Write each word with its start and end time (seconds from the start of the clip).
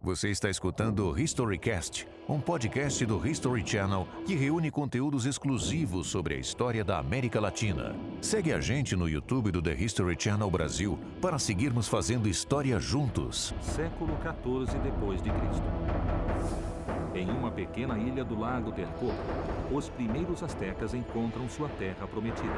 Você 0.00 0.30
está 0.30 0.48
escutando 0.48 1.10
o 1.10 1.18
Historycast, 1.18 2.06
um 2.28 2.40
podcast 2.40 3.04
do 3.04 3.26
History 3.26 3.66
Channel 3.66 4.06
que 4.24 4.36
reúne 4.36 4.70
conteúdos 4.70 5.26
exclusivos 5.26 6.06
sobre 6.06 6.36
a 6.36 6.38
história 6.38 6.84
da 6.84 6.98
América 7.00 7.40
Latina. 7.40 7.96
Segue 8.20 8.52
a 8.52 8.60
gente 8.60 8.94
no 8.94 9.08
YouTube 9.08 9.50
do 9.50 9.60
The 9.60 9.74
History 9.74 10.14
Channel 10.16 10.48
Brasil 10.48 10.96
para 11.20 11.36
seguirmos 11.36 11.88
fazendo 11.88 12.28
história 12.28 12.78
juntos. 12.78 13.52
Século 13.60 14.16
XIV 14.22 14.78
depois 14.84 15.20
de 15.20 15.30
Cristo. 15.30 15.66
Em 17.12 17.28
uma 17.28 17.50
pequena 17.50 17.98
ilha 17.98 18.24
do 18.24 18.38
lago 18.38 18.70
Texcoco, 18.70 19.12
os 19.72 19.88
primeiros 19.88 20.44
astecas 20.44 20.94
encontram 20.94 21.48
sua 21.48 21.68
terra 21.70 22.06
prometida. 22.06 22.48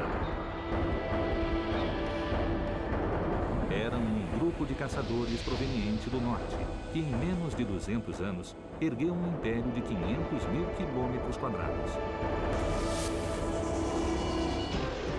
Grupo 4.61 4.73
de 4.73 4.79
caçadores 4.79 5.41
proveniente 5.41 6.07
do 6.07 6.21
norte, 6.21 6.55
que 6.93 6.99
em 6.99 7.15
menos 7.15 7.55
de 7.55 7.65
200 7.65 8.21
anos 8.21 8.55
ergueu 8.79 9.11
um 9.11 9.27
império 9.29 9.71
de 9.71 9.81
500 9.81 10.47
mil 10.49 10.65
quilômetros 10.77 11.35
quadrados. 11.37 11.91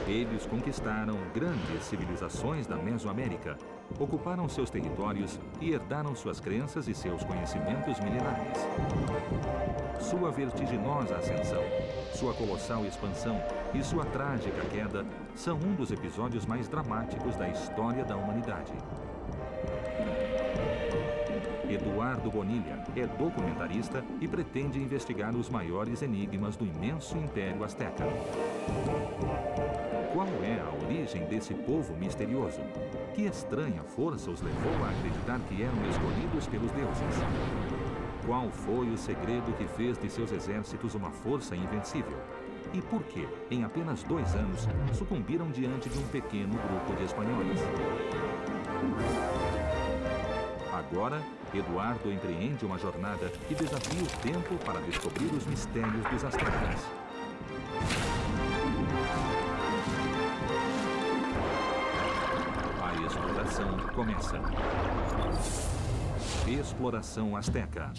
Eles 0.06 0.46
conquistaram 0.46 1.16
grandes 1.34 1.82
civilizações 1.82 2.68
da 2.68 2.76
Mesoamérica, 2.76 3.58
ocuparam 3.98 4.48
seus 4.48 4.70
territórios 4.70 5.40
e 5.60 5.72
herdaram 5.72 6.14
suas 6.14 6.38
crenças 6.38 6.86
e 6.86 6.94
seus 6.94 7.24
conhecimentos 7.24 7.98
milenares. 7.98 8.58
Sua 9.98 10.30
vertiginosa 10.30 11.16
ascensão, 11.16 11.62
sua 12.14 12.32
colossal 12.34 12.86
expansão 12.86 13.42
e 13.74 13.82
sua 13.82 14.04
trágica 14.04 14.60
queda 14.70 15.04
são 15.34 15.56
um 15.56 15.74
dos 15.74 15.90
episódios 15.90 16.46
mais 16.46 16.68
dramáticos 16.68 17.34
da 17.34 17.48
história 17.48 18.04
da 18.04 18.16
humanidade. 18.16 18.72
Eduardo 21.74 22.30
Bonilha 22.30 22.84
é 22.94 23.06
documentarista 23.06 24.04
e 24.20 24.28
pretende 24.28 24.78
investigar 24.78 25.34
os 25.34 25.48
maiores 25.48 26.02
enigmas 26.02 26.56
do 26.56 26.66
imenso 26.66 27.16
Império 27.16 27.64
Azteca. 27.64 28.04
Qual 30.12 30.28
é 30.44 30.60
a 30.60 30.84
origem 30.84 31.24
desse 31.24 31.54
povo 31.54 31.94
misterioso? 31.96 32.60
Que 33.14 33.22
estranha 33.22 33.82
força 33.82 34.30
os 34.30 34.42
levou 34.42 34.84
a 34.84 34.90
acreditar 34.90 35.40
que 35.48 35.62
eram 35.62 35.88
escolhidos 35.88 36.46
pelos 36.46 36.70
deuses? 36.72 37.16
Qual 38.26 38.50
foi 38.50 38.88
o 38.90 38.98
segredo 38.98 39.56
que 39.56 39.66
fez 39.68 39.96
de 39.96 40.10
seus 40.10 40.30
exércitos 40.30 40.94
uma 40.94 41.10
força 41.10 41.56
invencível? 41.56 42.18
E 42.74 42.80
por 42.82 43.02
que, 43.04 43.26
em 43.50 43.64
apenas 43.64 44.02
dois 44.02 44.34
anos, 44.34 44.68
sucumbiram 44.92 45.50
diante 45.50 45.88
de 45.88 45.98
um 45.98 46.06
pequeno 46.08 46.52
grupo 46.52 46.94
de 46.96 47.04
espanhóis? 47.04 47.58
Agora, 50.72 51.22
Eduardo 51.52 52.10
empreende 52.10 52.64
uma 52.64 52.78
jornada 52.78 53.28
que 53.46 53.54
desafia 53.54 54.02
o 54.02 54.22
tempo 54.22 54.56
para 54.64 54.80
descobrir 54.80 55.26
os 55.26 55.44
mistérios 55.44 56.02
dos 56.10 56.24
astecas. 56.24 56.86
A 62.82 63.06
exploração 63.06 63.76
começa. 63.94 64.40
Exploração 66.48 67.36
Azteca. 67.36 67.92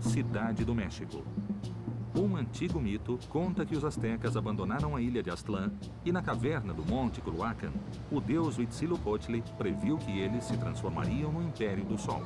Cidade 0.00 0.64
do 0.64 0.74
México. 0.74 1.22
Um 2.20 2.36
antigo 2.36 2.78
mito 2.78 3.18
conta 3.30 3.64
que 3.64 3.74
os 3.74 3.82
astecas 3.82 4.36
abandonaram 4.36 4.94
a 4.94 5.00
ilha 5.00 5.22
de 5.22 5.30
Aztlán 5.30 5.70
e 6.04 6.12
na 6.12 6.20
caverna 6.20 6.74
do 6.74 6.84
Monte 6.84 7.18
Culhuacan, 7.22 7.72
o 8.12 8.20
deus 8.20 8.58
Huitzilopochtli 8.58 9.42
previu 9.56 9.96
que 9.96 10.18
eles 10.18 10.44
se 10.44 10.54
transformariam 10.58 11.32
no 11.32 11.42
Império 11.42 11.82
do 11.82 11.96
Sol. 11.96 12.20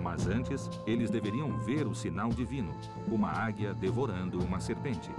Mas 0.00 0.28
antes, 0.28 0.70
eles 0.86 1.10
deveriam 1.10 1.58
ver 1.58 1.88
o 1.88 1.94
sinal 1.94 2.28
divino, 2.28 2.72
uma 3.08 3.32
águia 3.32 3.74
devorando 3.74 4.38
uma 4.38 4.60
serpente. 4.60 5.10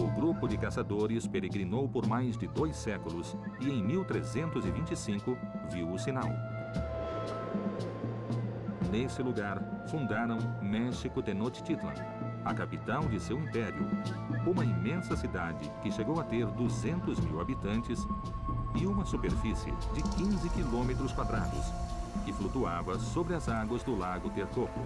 O 0.00 0.06
grupo 0.14 0.46
de 0.46 0.56
caçadores 0.56 1.26
peregrinou 1.26 1.88
por 1.88 2.06
mais 2.06 2.38
de 2.38 2.46
dois 2.46 2.76
séculos 2.76 3.36
e 3.60 3.70
em 3.70 3.82
1325 3.82 5.36
viu 5.68 5.90
o 5.90 5.98
sinal. 5.98 6.30
Nesse 8.90 9.22
lugar, 9.22 9.62
fundaram 9.88 10.38
México 10.60 11.22
Tenochtitlan, 11.22 11.94
a 12.44 12.52
capital 12.52 13.02
de 13.04 13.20
seu 13.20 13.38
império, 13.38 13.88
uma 14.44 14.64
imensa 14.64 15.16
cidade 15.16 15.70
que 15.80 15.92
chegou 15.92 16.18
a 16.20 16.24
ter 16.24 16.44
200 16.44 17.20
mil 17.20 17.40
habitantes 17.40 18.04
e 18.74 18.86
uma 18.86 19.04
superfície 19.04 19.70
de 19.94 20.02
15 20.16 20.50
quilômetros 20.50 21.12
quadrados, 21.12 21.72
que 22.24 22.32
flutuava 22.32 22.98
sobre 22.98 23.34
as 23.34 23.48
águas 23.48 23.84
do 23.84 23.96
lago 23.96 24.28
Texcoco. 24.30 24.80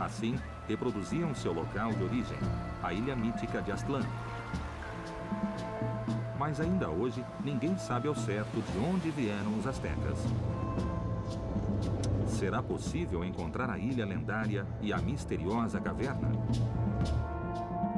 Assim, 0.00 0.38
reproduziam 0.66 1.34
seu 1.34 1.52
local 1.52 1.92
de 1.92 2.02
origem, 2.02 2.38
a 2.82 2.94
ilha 2.94 3.14
mítica 3.14 3.60
de 3.60 3.70
Aztlán. 3.70 4.06
Mas 6.38 6.58
ainda 6.58 6.88
hoje, 6.88 7.22
ninguém 7.44 7.76
sabe 7.76 8.08
ao 8.08 8.14
certo 8.14 8.62
de 8.72 8.78
onde 8.78 9.10
vieram 9.10 9.58
os 9.58 9.66
astecas. 9.66 10.24
Será 12.26 12.62
possível 12.62 13.24
encontrar 13.24 13.68
a 13.68 13.78
ilha 13.78 14.06
lendária 14.06 14.66
e 14.80 14.92
a 14.92 14.98
misteriosa 14.98 15.80
caverna? 15.80 16.30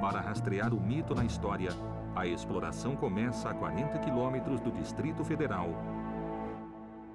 Para 0.01 0.21
rastrear 0.21 0.75
o 0.75 0.81
mito 0.81 1.15
na 1.15 1.25
história, 1.25 1.71
a 2.15 2.27
exploração 2.27 2.97
começa 2.97 3.49
a 3.49 3.55
40 3.55 3.99
quilômetros 4.01 4.61
do 4.61 4.71
Distrito 4.71 5.25
Federal, 5.25 5.69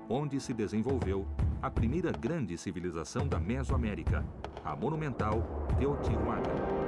onde 0.09 0.39
se 0.39 0.53
desenvolveu 0.53 1.27
a 1.61 1.69
primeira 1.69 2.11
grande 2.11 2.57
civilização 2.57 3.27
da 3.27 3.39
Mesoamérica, 3.39 4.23
a 4.63 4.75
monumental 4.75 5.67
Teotihuacan. 5.77 6.87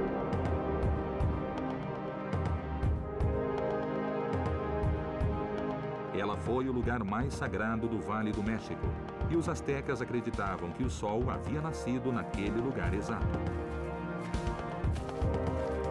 Ela 6.14 6.36
foi 6.36 6.68
o 6.68 6.72
lugar 6.72 7.04
mais 7.04 7.34
sagrado 7.34 7.88
do 7.88 8.00
Vale 8.00 8.32
do 8.32 8.42
México, 8.42 8.86
e 9.30 9.36
os 9.36 9.48
astecas 9.48 10.02
acreditavam 10.02 10.70
que 10.72 10.82
o 10.82 10.90
sol 10.90 11.30
havia 11.30 11.60
nascido 11.60 12.12
naquele 12.12 12.60
lugar 12.60 12.92
exato. 12.92 13.38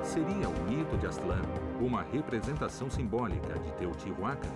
Seria 0.03 0.49
o 0.49 0.63
mito 0.69 0.97
de 0.97 1.07
Aztlán 1.07 1.41
uma 1.79 2.01
representação 2.01 2.89
simbólica 2.89 3.57
de 3.59 3.71
Teotihuacan, 3.73 4.49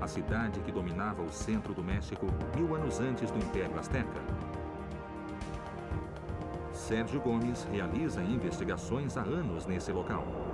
a 0.00 0.06
cidade 0.06 0.60
que 0.60 0.70
dominava 0.70 1.22
o 1.22 1.32
centro 1.32 1.72
do 1.72 1.82
México 1.82 2.26
mil 2.54 2.74
anos 2.74 3.00
antes 3.00 3.30
do 3.30 3.38
Império 3.38 3.78
Azteca? 3.78 4.20
Sérgio 6.72 7.20
Gomes 7.20 7.66
realiza 7.72 8.22
investigações 8.22 9.16
há 9.16 9.22
anos 9.22 9.66
nesse 9.66 9.90
local. 9.90 10.45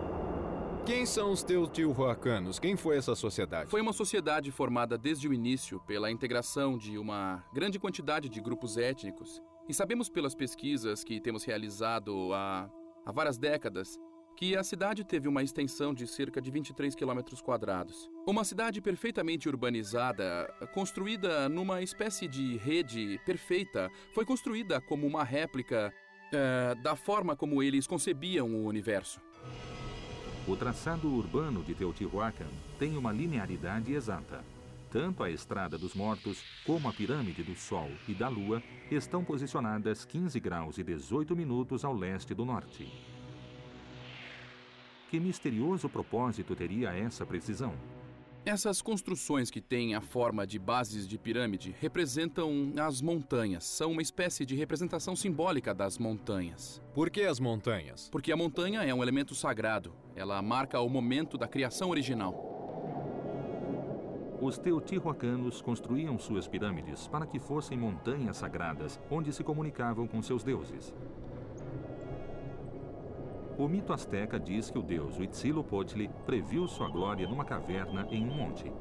Quem 0.85 1.07
são 1.07 1.31
os 1.31 1.45
Teotihuacanos? 1.45 2.59
Quem 2.59 2.77
foi 2.77 2.97
essa 2.97 3.15
sociedade? 3.15 3.71
Foi 3.71 3.81
uma 3.81 3.93
sociedade 3.93 4.51
formada 4.51 4.99
desde 4.99 5.29
o 5.29 5.33
início 5.33 5.79
pela 5.87 6.11
integração 6.11 6.77
de 6.77 6.99
uma 6.99 7.45
grande 7.55 7.79
quantidade 7.79 8.29
de 8.29 8.41
grupos 8.41 8.77
étnicos. 8.77 9.41
E 9.69 9.73
sabemos 9.73 10.09
pelas 10.09 10.35
pesquisas 10.35 11.05
que 11.05 11.21
temos 11.21 11.45
realizado 11.45 12.35
há, 12.35 12.69
há 13.07 13.13
várias 13.13 13.39
décadas 13.39 13.97
que 14.37 14.57
a 14.57 14.65
cidade 14.65 15.05
teve 15.05 15.29
uma 15.29 15.45
extensão 15.45 15.95
de 15.95 16.05
cerca 16.05 16.43
de 16.43 16.51
23 16.51 16.97
quilômetros 16.97 17.41
quadrados. 17.41 18.11
Uma 18.27 18.43
cidade 18.43 18.81
perfeitamente 18.81 19.49
urbanizada, 19.49 20.53
construída 20.75 21.49
numa 21.49 21.81
espécie 21.81 22.27
de 22.27 22.57
rede 22.57 23.21
perfeita, 23.25 23.89
foi 24.13 24.25
construída 24.25 24.81
como 24.81 25.07
uma 25.07 25.23
réplica 25.23 25.95
eh, 26.33 26.75
da 26.83 26.97
forma 26.97 27.37
como 27.37 27.63
eles 27.63 27.87
concebiam 27.87 28.53
o 28.53 28.67
universo. 28.67 29.21
O 30.47 30.57
traçado 30.57 31.09
urbano 31.09 31.63
de 31.63 31.73
Teotihuacan 31.73 32.49
tem 32.77 32.97
uma 32.97 33.13
linearidade 33.13 33.93
exata. 33.93 34.45
Tanto 34.91 35.23
a 35.23 35.31
Estrada 35.31 35.79
dos 35.79 35.95
Mortos 35.95 36.43
como 36.67 36.89
a 36.89 36.93
Pirâmide 36.93 37.45
do 37.45 37.55
Sol 37.55 37.89
e 38.09 38.13
da 38.13 38.29
Lua 38.29 38.61
estão 38.91 39.25
posicionadas 39.25 40.05
15 40.05 40.41
graus 40.41 40.79
e 40.79 40.83
18 40.83 41.37
minutos 41.37 41.85
ao 41.85 41.95
leste 41.95 42.35
do 42.35 42.45
norte. 42.45 42.93
Que 45.09 45.21
misterioso 45.21 45.89
propósito 45.89 46.57
teria 46.57 46.91
essa 46.91 47.25
precisão? 47.25 47.73
Essas 48.45 48.83
construções 48.83 49.53
que 49.53 49.61
têm 49.61 49.95
a 49.95 50.01
forma 50.01 50.45
de 50.45 50.59
bases 50.59 51.07
de 51.07 51.17
pirâmide 51.17 51.77
representam 51.79 52.73
as 52.77 53.01
montanhas. 53.01 53.63
São 53.63 53.93
uma 53.93 54.03
espécie 54.03 54.45
de 54.45 54.57
representação 54.57 55.15
simbólica 55.15 55.73
das 55.73 55.97
montanhas. 55.97 56.83
Por 56.93 57.09
que 57.09 57.23
as 57.23 57.39
montanhas? 57.39 58.09
Porque 58.11 58.33
a 58.33 58.37
montanha 58.37 58.83
é 58.83 58.93
um 58.93 59.01
elemento 59.01 59.33
sagrado. 59.33 59.95
Ela 60.17 60.43
marca 60.43 60.81
o 60.81 60.89
momento 60.89 61.39
da 61.39 61.47
criação 61.47 61.91
original. 61.91 62.51
Os 64.41 64.59
teotihuacanos 64.59 65.63
construíam 65.63 66.19
suas 66.19 66.49
pirâmides 66.49 67.07
para 67.07 67.27
que 67.27 67.39
fossem 67.39 67.79
montanhas 67.79 68.39
sagradas 68.39 68.99
onde 69.09 69.33
se 69.33 69.45
comunicavam 69.45 70.09
com 70.09 70.21
seus 70.21 70.43
deuses. 70.43 70.93
O 73.59 73.69
mito 73.69 73.93
asteca 73.93 74.41
diz 74.41 74.71
que 74.71 74.79
o 74.79 74.83
deus 74.83 75.19
Huitzilopochtli 75.19 76.11
previu 76.25 76.67
sua 76.67 76.89
glória 76.89 77.29
numa 77.29 77.45
caverna 77.45 78.07
em 78.11 78.27
um 78.27 78.35
monte. 78.35 78.73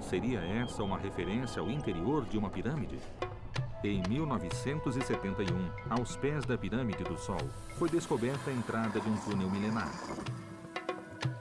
Seria 0.00 0.40
essa 0.40 0.82
uma 0.82 0.98
referência 0.98 1.60
ao 1.60 1.70
interior 1.70 2.26
de 2.26 2.36
uma 2.36 2.50
pirâmide? 2.50 2.98
Em 3.82 4.02
1971, 4.06 5.70
aos 5.88 6.14
pés 6.16 6.44
da 6.44 6.58
Pirâmide 6.58 7.02
do 7.04 7.16
Sol, 7.16 7.40
foi 7.78 7.88
descoberta 7.88 8.50
a 8.50 8.52
entrada 8.52 9.00
de 9.00 9.08
um 9.08 9.16
túnel 9.16 9.50
milenar. 9.50 9.90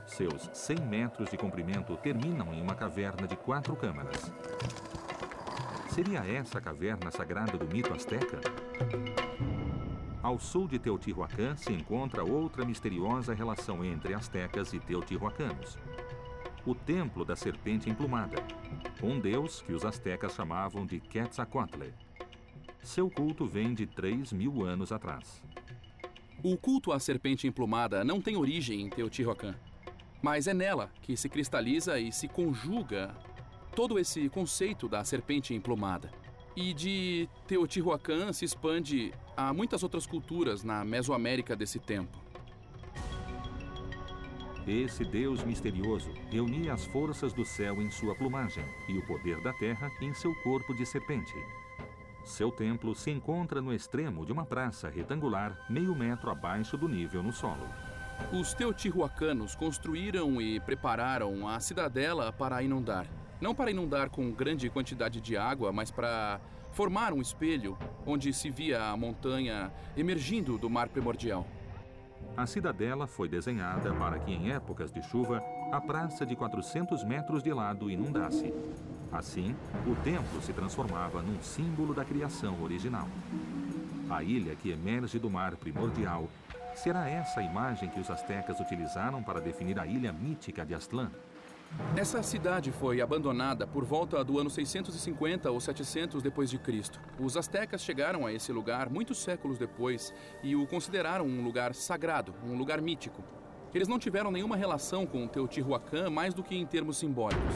Seus 0.08 0.50
100 0.54 0.78
metros 0.86 1.30
de 1.30 1.38
comprimento 1.38 1.98
terminam 1.98 2.54
em 2.54 2.62
uma 2.62 2.76
caverna 2.76 3.28
de 3.28 3.36
quatro 3.36 3.76
câmaras. 3.76 4.32
Seria 5.90 6.20
essa 6.20 6.60
a 6.60 6.62
caverna 6.62 7.12
sagrada 7.12 7.58
do 7.58 7.68
mito 7.68 7.94
asteca? 7.94 8.40
Ao 10.22 10.38
sul 10.38 10.68
de 10.68 10.78
Teotihuacan 10.78 11.56
se 11.56 11.72
encontra 11.72 12.26
outra 12.26 12.66
misteriosa 12.66 13.34
relação 13.34 13.86
entre 13.86 14.14
astecas 14.14 14.74
e 14.74 14.80
teotihuacanos. 14.80 15.78
O 16.66 16.76
Templo 16.76 17.24
da 17.24 17.38
Serpente 17.38 17.90
Emplumada, 17.90 18.36
um 19.02 19.18
deus 19.18 19.62
que 19.62 19.72
os 19.72 19.86
astecas 19.86 20.34
chamavam 20.34 20.86
de 20.86 21.00
Quetzalcoatl. 21.00 21.84
Seu 22.84 23.10
culto 23.10 23.46
vem 23.46 23.74
de 23.74 23.86
3 23.86 24.34
mil 24.34 24.66
anos 24.66 24.92
atrás. 24.92 25.42
O 26.44 26.58
culto 26.58 26.92
à 26.92 27.00
serpente 27.00 27.48
emplumada 27.48 28.04
não 28.04 28.22
tem 28.22 28.38
origem 28.38 28.82
em 28.82 28.90
Teotihuacan, 28.90 29.56
mas 30.22 30.48
é 30.48 30.54
nela 30.54 30.90
que 31.02 31.16
se 31.16 31.30
cristaliza 31.30 32.00
e 32.00 32.12
se 32.12 32.28
conjuga 32.28 33.16
todo 33.76 33.98
esse 34.00 34.28
conceito 34.30 34.88
da 34.88 35.04
serpente 35.04 35.54
emplumada. 35.54 36.12
E 36.56 36.74
de 36.74 37.30
Teotihuacan 37.48 38.34
se 38.34 38.44
expande 38.44 39.14
a 39.38 39.54
muitas 39.54 39.84
outras 39.84 40.06
culturas 40.06 40.64
na 40.64 40.84
Mesoamérica 40.84 41.56
desse 41.56 41.80
tempo. 41.80 42.18
Esse 44.68 45.04
Deus 45.04 45.44
misterioso 45.44 46.12
reunia 46.30 46.74
as 46.74 46.86
forças 46.86 47.34
do 47.34 47.44
céu 47.44 47.82
em 47.82 47.90
sua 47.90 48.14
plumagem 48.14 48.64
e 48.88 48.98
o 48.98 49.06
poder 49.08 49.42
da 49.42 49.52
terra 49.54 49.90
em 50.02 50.14
seu 50.14 50.36
corpo 50.44 50.76
de 50.76 50.86
serpente. 50.86 51.34
Seu 52.24 52.52
templo 52.52 52.94
se 52.94 53.10
encontra 53.10 53.62
no 53.62 53.74
extremo 53.74 54.26
de 54.26 54.32
uma 54.32 54.46
praça 54.46 54.90
retangular, 54.90 55.58
meio 55.70 55.96
metro 55.96 56.30
abaixo 56.30 56.78
do 56.78 56.88
nível 56.88 57.24
no 57.24 57.34
solo. 57.34 57.68
Os 58.32 58.54
teotihuacanos 58.54 59.56
construíram 59.56 60.40
e 60.40 60.60
prepararam 60.60 61.48
a 61.48 61.60
cidadela 61.60 62.32
para 62.32 62.62
inundar. 62.62 63.08
Não 63.42 63.56
para 63.56 63.72
inundar 63.72 64.10
com 64.10 64.32
grande 64.32 64.70
quantidade 64.70 65.22
de 65.22 65.38
água, 65.38 65.72
mas 65.72 65.90
para 65.90 66.42
formar 66.72 67.14
um 67.14 67.22
espelho 67.22 67.78
onde 68.06 68.34
se 68.34 68.50
via 68.50 68.84
a 68.84 68.98
montanha 68.98 69.72
emergindo 69.96 70.58
do 70.58 70.70
mar 70.70 70.90
primordial. 70.90 71.48
A 72.36 72.46
cidadela 72.46 73.08
foi 73.08 73.28
desenhada 73.28 73.94
para 73.94 74.20
que, 74.20 74.32
em 74.32 74.52
épocas 74.52 74.92
de 74.92 75.02
chuva, 75.02 75.42
a 75.72 75.80
praça 75.80 76.26
de 76.26 76.36
400 76.36 77.04
metros 77.04 77.42
de 77.42 77.54
lado 77.54 77.90
inundasse. 77.90 78.54
Assim, 79.12 79.56
o 79.88 79.96
templo 80.04 80.42
se 80.42 80.54
transformava 80.54 81.22
num 81.22 81.42
símbolo 81.42 81.94
da 81.94 82.06
criação 82.06 82.62
original. 82.62 83.08
A 84.10 84.24
ilha 84.24 84.56
que 84.56 84.72
emerge 84.72 85.18
do 85.18 85.30
mar 85.30 85.56
primordial 85.56 86.30
será 86.76 87.10
essa 87.10 87.42
imagem 87.42 87.90
que 87.90 88.00
os 88.00 88.10
astecas 88.10 88.60
utilizaram 88.60 89.22
para 89.24 89.42
definir 89.42 89.80
a 89.80 89.86
ilha 89.86 90.14
mítica 90.14 90.66
de 90.66 90.74
Aztlán. 90.74 91.12
Essa 91.96 92.24
cidade 92.24 92.72
foi 92.72 93.02
abandonada 93.02 93.68
por 93.68 93.84
volta 93.84 94.24
do 94.24 94.40
ano 94.40 94.50
650 94.50 95.52
ou 95.52 95.60
700 95.60 96.22
depois 96.22 96.50
de 96.50 96.58
Cristo. 96.58 97.00
Os 97.20 97.36
astecas 97.36 97.82
chegaram 97.82 98.26
a 98.26 98.34
esse 98.34 98.52
lugar 98.52 98.90
muitos 98.90 99.20
séculos 99.20 99.58
depois 99.58 100.14
e 100.42 100.56
o 100.56 100.66
consideraram 100.66 101.26
um 101.26 101.44
lugar 101.44 101.76
sagrado, 101.76 102.34
um 102.44 102.58
lugar 102.58 102.82
mítico. 102.82 103.24
Eles 103.74 103.88
não 103.88 104.00
tiveram 104.00 104.32
nenhuma 104.32 104.56
relação 104.56 105.06
com 105.06 105.28
Teotihuacan 105.28 106.10
mais 106.10 106.34
do 106.34 106.44
que 106.44 106.56
em 106.56 106.66
termos 106.66 106.98
simbólicos. 106.98 107.56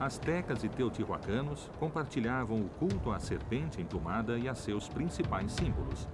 Astecas 0.00 0.64
e 0.64 0.68
teotihuacanos 0.68 1.70
compartilhavam 1.78 2.60
o 2.60 2.68
culto 2.68 3.12
à 3.12 3.20
serpente 3.20 3.80
emplumada 3.80 4.36
e 4.38 4.48
a 4.48 4.54
seus 4.54 4.88
principais 4.88 5.52
símbolos: 5.52 6.08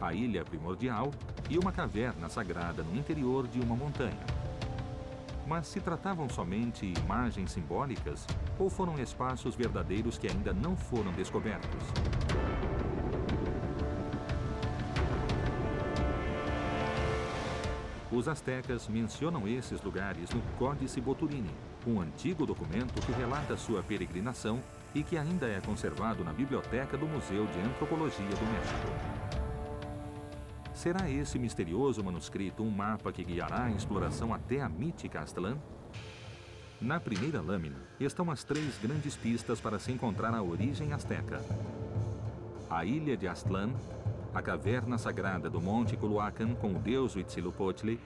a 0.00 0.12
ilha 0.12 0.44
primordial 0.44 1.10
e 1.48 1.58
uma 1.58 1.72
caverna 1.72 2.28
sagrada 2.28 2.82
no 2.82 2.94
interior 2.94 3.48
de 3.48 3.58
uma 3.60 3.74
montanha. 3.74 4.41
Mas 5.52 5.66
se 5.66 5.82
tratavam 5.82 6.30
somente 6.30 6.94
imagens 7.04 7.52
simbólicas 7.52 8.26
ou 8.58 8.70
foram 8.70 8.98
espaços 8.98 9.54
verdadeiros 9.54 10.16
que 10.16 10.26
ainda 10.26 10.50
não 10.50 10.74
foram 10.74 11.12
descobertos? 11.12 11.84
Os 18.10 18.28
astecas 18.28 18.88
mencionam 18.88 19.46
esses 19.46 19.82
lugares 19.82 20.30
no 20.30 20.40
Códice 20.56 21.02
Boturini, 21.02 21.50
um 21.86 22.00
antigo 22.00 22.46
documento 22.46 23.04
que 23.04 23.12
relata 23.12 23.54
sua 23.54 23.82
peregrinação 23.82 24.58
e 24.94 25.02
que 25.02 25.18
ainda 25.18 25.46
é 25.46 25.60
conservado 25.60 26.24
na 26.24 26.32
biblioteca 26.32 26.96
do 26.96 27.06
Museu 27.06 27.44
de 27.44 27.60
Antropologia 27.60 28.24
do 28.24 28.52
México. 28.54 29.41
Será 30.82 31.08
esse 31.08 31.38
misterioso 31.38 32.02
manuscrito 32.02 32.64
um 32.64 32.68
mapa 32.68 33.12
que 33.12 33.22
guiará 33.22 33.66
a 33.66 33.70
exploração 33.70 34.34
até 34.34 34.60
a 34.60 34.68
mítica 34.68 35.20
Aztlán? 35.20 35.56
Na 36.80 36.98
primeira 36.98 37.40
lâmina 37.40 37.76
estão 38.00 38.28
as 38.32 38.42
três 38.42 38.80
grandes 38.82 39.14
pistas 39.14 39.60
para 39.60 39.78
se 39.78 39.92
encontrar 39.92 40.34
a 40.34 40.42
origem 40.42 40.92
asteca. 40.92 41.40
A 42.68 42.84
ilha 42.84 43.16
de 43.16 43.28
Aztlán, 43.28 43.70
a 44.34 44.42
caverna 44.42 44.98
sagrada 44.98 45.48
do 45.48 45.60
Monte 45.60 45.96
Culhuacan 45.96 46.52
com 46.56 46.72
o 46.72 46.80
deus 46.80 47.14
Huitzilopochtli 47.14 48.00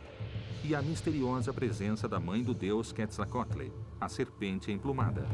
e 0.63 0.75
a 0.75 0.83
misteriosa 0.83 1.55
presença 1.55 2.07
da 2.07 2.21
mãe 2.21 2.43
do 2.43 2.53
deus 2.53 2.93
Quetzalcoatl, 2.93 3.71
a 3.99 4.07
serpente 4.07 4.71
emplumada. 4.71 5.27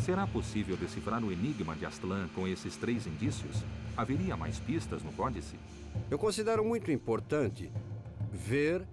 Será 0.00 0.26
possível 0.26 0.76
decifrar 0.76 1.22
o 1.22 1.30
enigma 1.30 1.76
de 1.76 1.86
Aztlán 1.86 2.26
com 2.34 2.48
esses 2.48 2.74
três 2.74 3.06
indícios? 3.06 3.62
Haveria 3.96 4.36
mais 4.36 4.58
pistas 4.58 5.04
no 5.04 5.12
códice? 5.12 5.56
Eu 6.10 6.18
considero 6.18 6.64
muito 6.64 6.90
importante 6.90 7.70
ver 8.32 8.86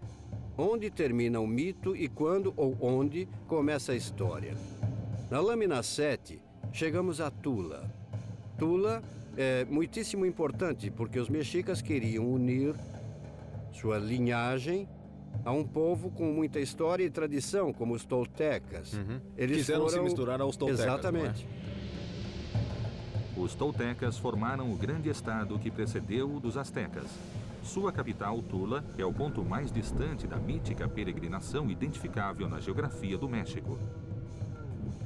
onde 0.58 0.90
termina 0.90 1.40
o 1.40 1.48
mito 1.48 1.96
e 1.96 2.08
quando 2.08 2.54
ou 2.56 2.76
onde 2.82 3.28
começa 3.48 3.92
a 3.92 3.96
história. 3.96 4.56
Na 5.30 5.40
lâmina 5.40 5.84
7, 5.84 6.42
chegamos 6.72 7.22
a 7.22 7.30
Tula. 7.30 7.90
Tula 8.58 9.04
é 9.36 9.66
muitíssimo 9.66 10.26
importante 10.26 10.90
porque 10.90 11.20
os 11.20 11.30
mexicas 11.30 11.82
queriam 11.82 12.26
unir 12.32 12.76
sua 13.72 14.00
linhagem 14.00 14.88
a 15.46 15.52
um 15.52 15.64
povo 15.64 16.10
com 16.10 16.32
muita 16.32 16.60
história 16.60 17.04
e 17.04 17.10
tradição, 17.10 17.72
como 17.72 17.94
os 17.94 18.04
toltecas. 18.04 18.94
Uhum. 18.94 19.20
Eles 19.38 19.58
Quiseram 19.58 19.82
foram... 19.82 19.98
se 19.98 20.00
misturar 20.04 20.42
aos 20.42 20.58
toltecas. 20.58 20.86
É? 20.86 20.88
Exatamente. 20.88 21.48
Os 23.38 23.54
toltecas 23.54 24.18
formaram 24.18 24.72
o 24.72 24.76
grande 24.76 25.10
estado 25.10 25.60
que 25.60 25.70
precedeu 25.70 26.36
o 26.36 26.40
dos 26.40 26.58
astecas. 26.58 27.06
Sua 27.64 27.92
capital, 27.92 28.42
Tula, 28.42 28.84
é 28.98 29.06
o 29.06 29.14
ponto 29.14 29.46
mais 29.46 29.72
distante 29.72 30.26
da 30.26 30.38
mítica 30.38 30.88
peregrinação 30.88 31.70
identificável 31.70 32.50
na 32.50 32.60
geografia 32.60 33.16
do 33.16 33.30
México. 33.30 33.78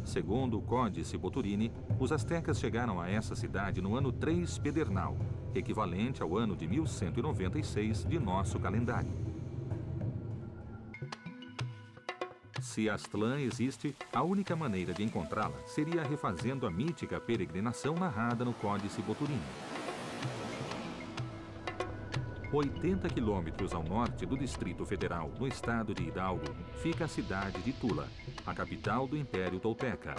Segundo 0.05 0.57
o 0.57 0.61
Códice 0.61 1.17
Boturini, 1.17 1.73
os 1.99 2.13
astecas 2.13 2.57
chegaram 2.57 3.01
a 3.01 3.09
essa 3.09 3.35
cidade 3.35 3.81
no 3.81 3.97
ano 3.97 4.13
3 4.13 4.57
Pedernal, 4.59 5.17
equivalente 5.53 6.23
ao 6.23 6.37
ano 6.37 6.55
de 6.55 6.67
1196 6.67 8.05
de 8.05 8.17
nosso 8.17 8.57
calendário. 8.59 9.30
Se 12.71 12.89
Aztlán 12.89 13.41
existe, 13.41 13.93
a 14.13 14.23
única 14.23 14.55
maneira 14.55 14.93
de 14.93 15.03
encontrá-la 15.03 15.57
seria 15.65 16.03
refazendo 16.03 16.65
a 16.65 16.71
mítica 16.71 17.19
peregrinação 17.19 17.95
narrada 17.95 18.45
no 18.45 18.53
Códice 18.53 19.01
Boturini. 19.01 19.41
80 22.49 23.09
quilômetros 23.09 23.73
ao 23.73 23.83
norte 23.83 24.25
do 24.25 24.37
Distrito 24.37 24.85
Federal, 24.85 25.29
no 25.37 25.49
estado 25.49 25.93
de 25.93 26.03
Hidalgo, 26.03 26.45
fica 26.81 27.03
a 27.03 27.09
cidade 27.09 27.61
de 27.61 27.73
Tula, 27.73 28.07
a 28.45 28.53
capital 28.53 29.05
do 29.05 29.17
Império 29.17 29.59
Tolteca. 29.59 30.15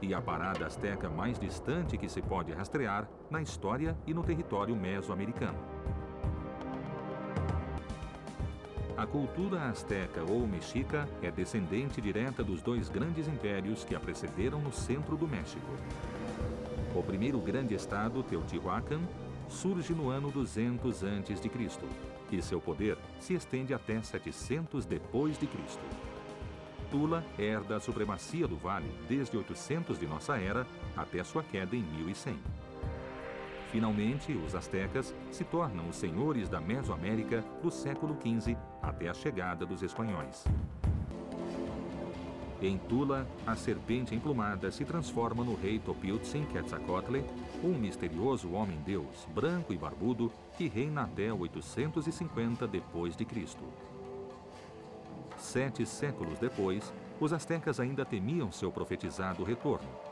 E 0.00 0.14
a 0.14 0.22
parada 0.22 0.64
asteca 0.64 1.10
mais 1.10 1.38
distante 1.38 1.98
que 1.98 2.08
se 2.08 2.22
pode 2.22 2.52
rastrear 2.52 3.06
na 3.30 3.42
história 3.42 3.94
e 4.06 4.14
no 4.14 4.24
território 4.24 4.74
mesoamericano. 4.74 5.75
A 8.96 9.06
cultura 9.06 9.68
asteca 9.68 10.22
ou 10.22 10.46
mexica 10.46 11.06
é 11.20 11.30
descendente 11.30 12.00
direta 12.00 12.42
dos 12.42 12.62
dois 12.62 12.88
grandes 12.88 13.28
impérios 13.28 13.84
que 13.84 13.94
a 13.94 14.00
precederam 14.00 14.58
no 14.58 14.72
centro 14.72 15.18
do 15.18 15.28
México. 15.28 15.66
O 16.94 17.02
primeiro 17.02 17.38
grande 17.38 17.74
estado, 17.74 18.22
Teotihuacan, 18.22 19.00
surge 19.50 19.92
no 19.92 20.08
ano 20.08 20.30
200 20.30 21.04
a.C. 21.04 21.50
e 22.32 22.40
seu 22.40 22.58
poder 22.58 22.96
se 23.20 23.34
estende 23.34 23.74
até 23.74 24.00
700 24.00 24.86
depois 24.86 25.38
de 25.38 25.46
Cristo. 25.46 25.84
Tula 26.90 27.22
herda 27.38 27.76
a 27.76 27.80
supremacia 27.80 28.48
do 28.48 28.56
vale 28.56 28.90
desde 29.06 29.36
800 29.36 29.98
de 29.98 30.06
nossa 30.06 30.38
era 30.38 30.66
até 30.96 31.22
sua 31.22 31.42
queda 31.42 31.76
em 31.76 31.82
1100. 31.82 32.55
Finalmente, 33.76 34.32
os 34.32 34.54
astecas 34.54 35.14
se 35.30 35.44
tornam 35.44 35.86
os 35.86 35.96
senhores 35.96 36.48
da 36.48 36.58
Mesoamérica 36.58 37.44
do 37.62 37.70
século 37.70 38.16
XV 38.18 38.56
até 38.80 39.06
a 39.06 39.12
chegada 39.12 39.66
dos 39.66 39.82
espanhóis. 39.82 40.46
Em 42.62 42.78
Tula, 42.78 43.26
a 43.46 43.54
serpente 43.54 44.14
emplumada 44.14 44.70
se 44.72 44.82
transforma 44.82 45.44
no 45.44 45.54
rei 45.54 45.78
Topiltzin 45.78 46.46
Quetzalcoatl, 46.46 47.18
um 47.62 47.74
misterioso 47.74 48.50
homem-deus, 48.52 49.28
branco 49.34 49.74
e 49.74 49.76
barbudo, 49.76 50.32
que 50.56 50.68
reina 50.68 51.02
até 51.02 51.30
850 51.30 52.66
depois 52.66 53.14
de 53.14 53.26
Cristo. 53.26 53.64
Sete 55.36 55.84
séculos 55.84 56.38
depois, 56.38 56.94
os 57.20 57.30
astecas 57.30 57.78
ainda 57.78 58.06
temiam 58.06 58.50
seu 58.50 58.72
profetizado 58.72 59.44
retorno. 59.44 60.05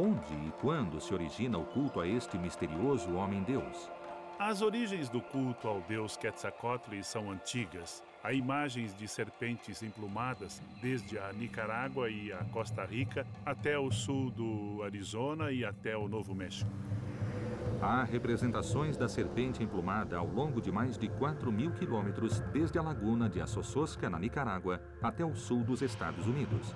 Onde 0.00 0.32
e 0.32 0.52
quando 0.60 1.00
se 1.00 1.12
origina 1.12 1.58
o 1.58 1.64
culto 1.64 1.98
a 2.00 2.06
este 2.06 2.38
misterioso 2.38 3.16
homem-deus? 3.16 3.90
As 4.38 4.62
origens 4.62 5.08
do 5.08 5.20
culto 5.20 5.66
ao 5.66 5.80
deus 5.80 6.16
Quetzalcoatl 6.16 7.02
são 7.02 7.32
antigas. 7.32 8.00
Há 8.22 8.32
imagens 8.32 8.96
de 8.96 9.08
serpentes 9.08 9.82
emplumadas 9.82 10.62
desde 10.80 11.18
a 11.18 11.32
Nicarágua 11.32 12.08
e 12.08 12.32
a 12.32 12.44
Costa 12.52 12.84
Rica 12.84 13.26
até 13.44 13.76
o 13.76 13.90
sul 13.90 14.30
do 14.30 14.84
Arizona 14.84 15.50
e 15.50 15.64
até 15.64 15.96
o 15.96 16.06
Novo 16.06 16.32
México. 16.32 16.70
Há 17.82 18.04
representações 18.04 18.96
da 18.96 19.08
serpente 19.08 19.64
emplumada 19.64 20.16
ao 20.16 20.28
longo 20.28 20.60
de 20.60 20.70
mais 20.70 20.96
de 20.96 21.08
4 21.08 21.50
mil 21.50 21.72
quilômetros 21.72 22.38
desde 22.52 22.78
a 22.78 22.82
laguna 22.82 23.28
de 23.28 23.40
Assososca, 23.40 24.08
na 24.08 24.20
Nicarágua, 24.20 24.80
até 25.02 25.24
o 25.24 25.34
sul 25.34 25.64
dos 25.64 25.82
Estados 25.82 26.24
Unidos. 26.28 26.72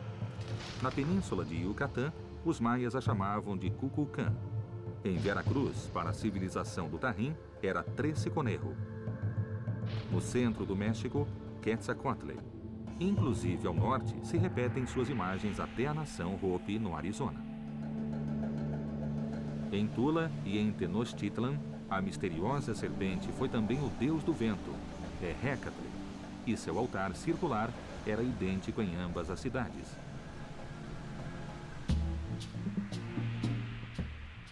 Na 0.83 0.91
península 0.91 1.45
de 1.45 1.55
Yucatán, 1.55 2.13
os 2.45 2.61
maias 2.61 2.95
a 2.95 3.01
chamavam 3.01 3.57
de 3.57 3.71
Cuculcã. 3.71 4.33
Em 5.05 5.17
Veracruz, 5.17 5.91
para 5.93 6.11
a 6.11 6.13
civilização 6.13 6.89
do 6.89 6.99
Tarim, 6.99 7.35
era 7.63 7.83
Trece-Conejo. 7.83 8.75
No 10.11 10.21
centro 10.21 10.65
do 10.65 10.77
México, 10.77 11.27
Quetzalcoatl. 11.61 12.33
Inclusive 13.01 13.67
ao 13.67 13.75
norte, 13.75 14.15
se 14.23 14.37
repetem 14.37 14.87
suas 14.87 15.09
imagens 15.09 15.59
até 15.59 15.87
a 15.87 15.95
nação 15.95 16.39
Hopi, 16.43 16.79
no 16.79 16.97
Arizona. 16.97 17.43
Em 19.73 19.87
Tula 19.87 20.31
e 20.45 20.59
em 20.59 20.73
Tenochtitlan, 20.73 21.59
a 21.89 22.01
misteriosa 22.01 22.75
serpente 22.75 23.29
foi 23.33 23.49
também 23.49 23.79
o 23.79 23.89
deus 23.99 24.23
do 24.23 24.33
vento, 24.33 24.71
é 25.23 25.33
e 26.47 26.57
seu 26.57 26.77
altar 26.79 27.15
circular 27.15 27.71
era 28.07 28.23
idêntico 28.23 28.83
em 28.83 28.97
ambas 28.97 29.31
as 29.31 29.39
cidades. 29.39 29.97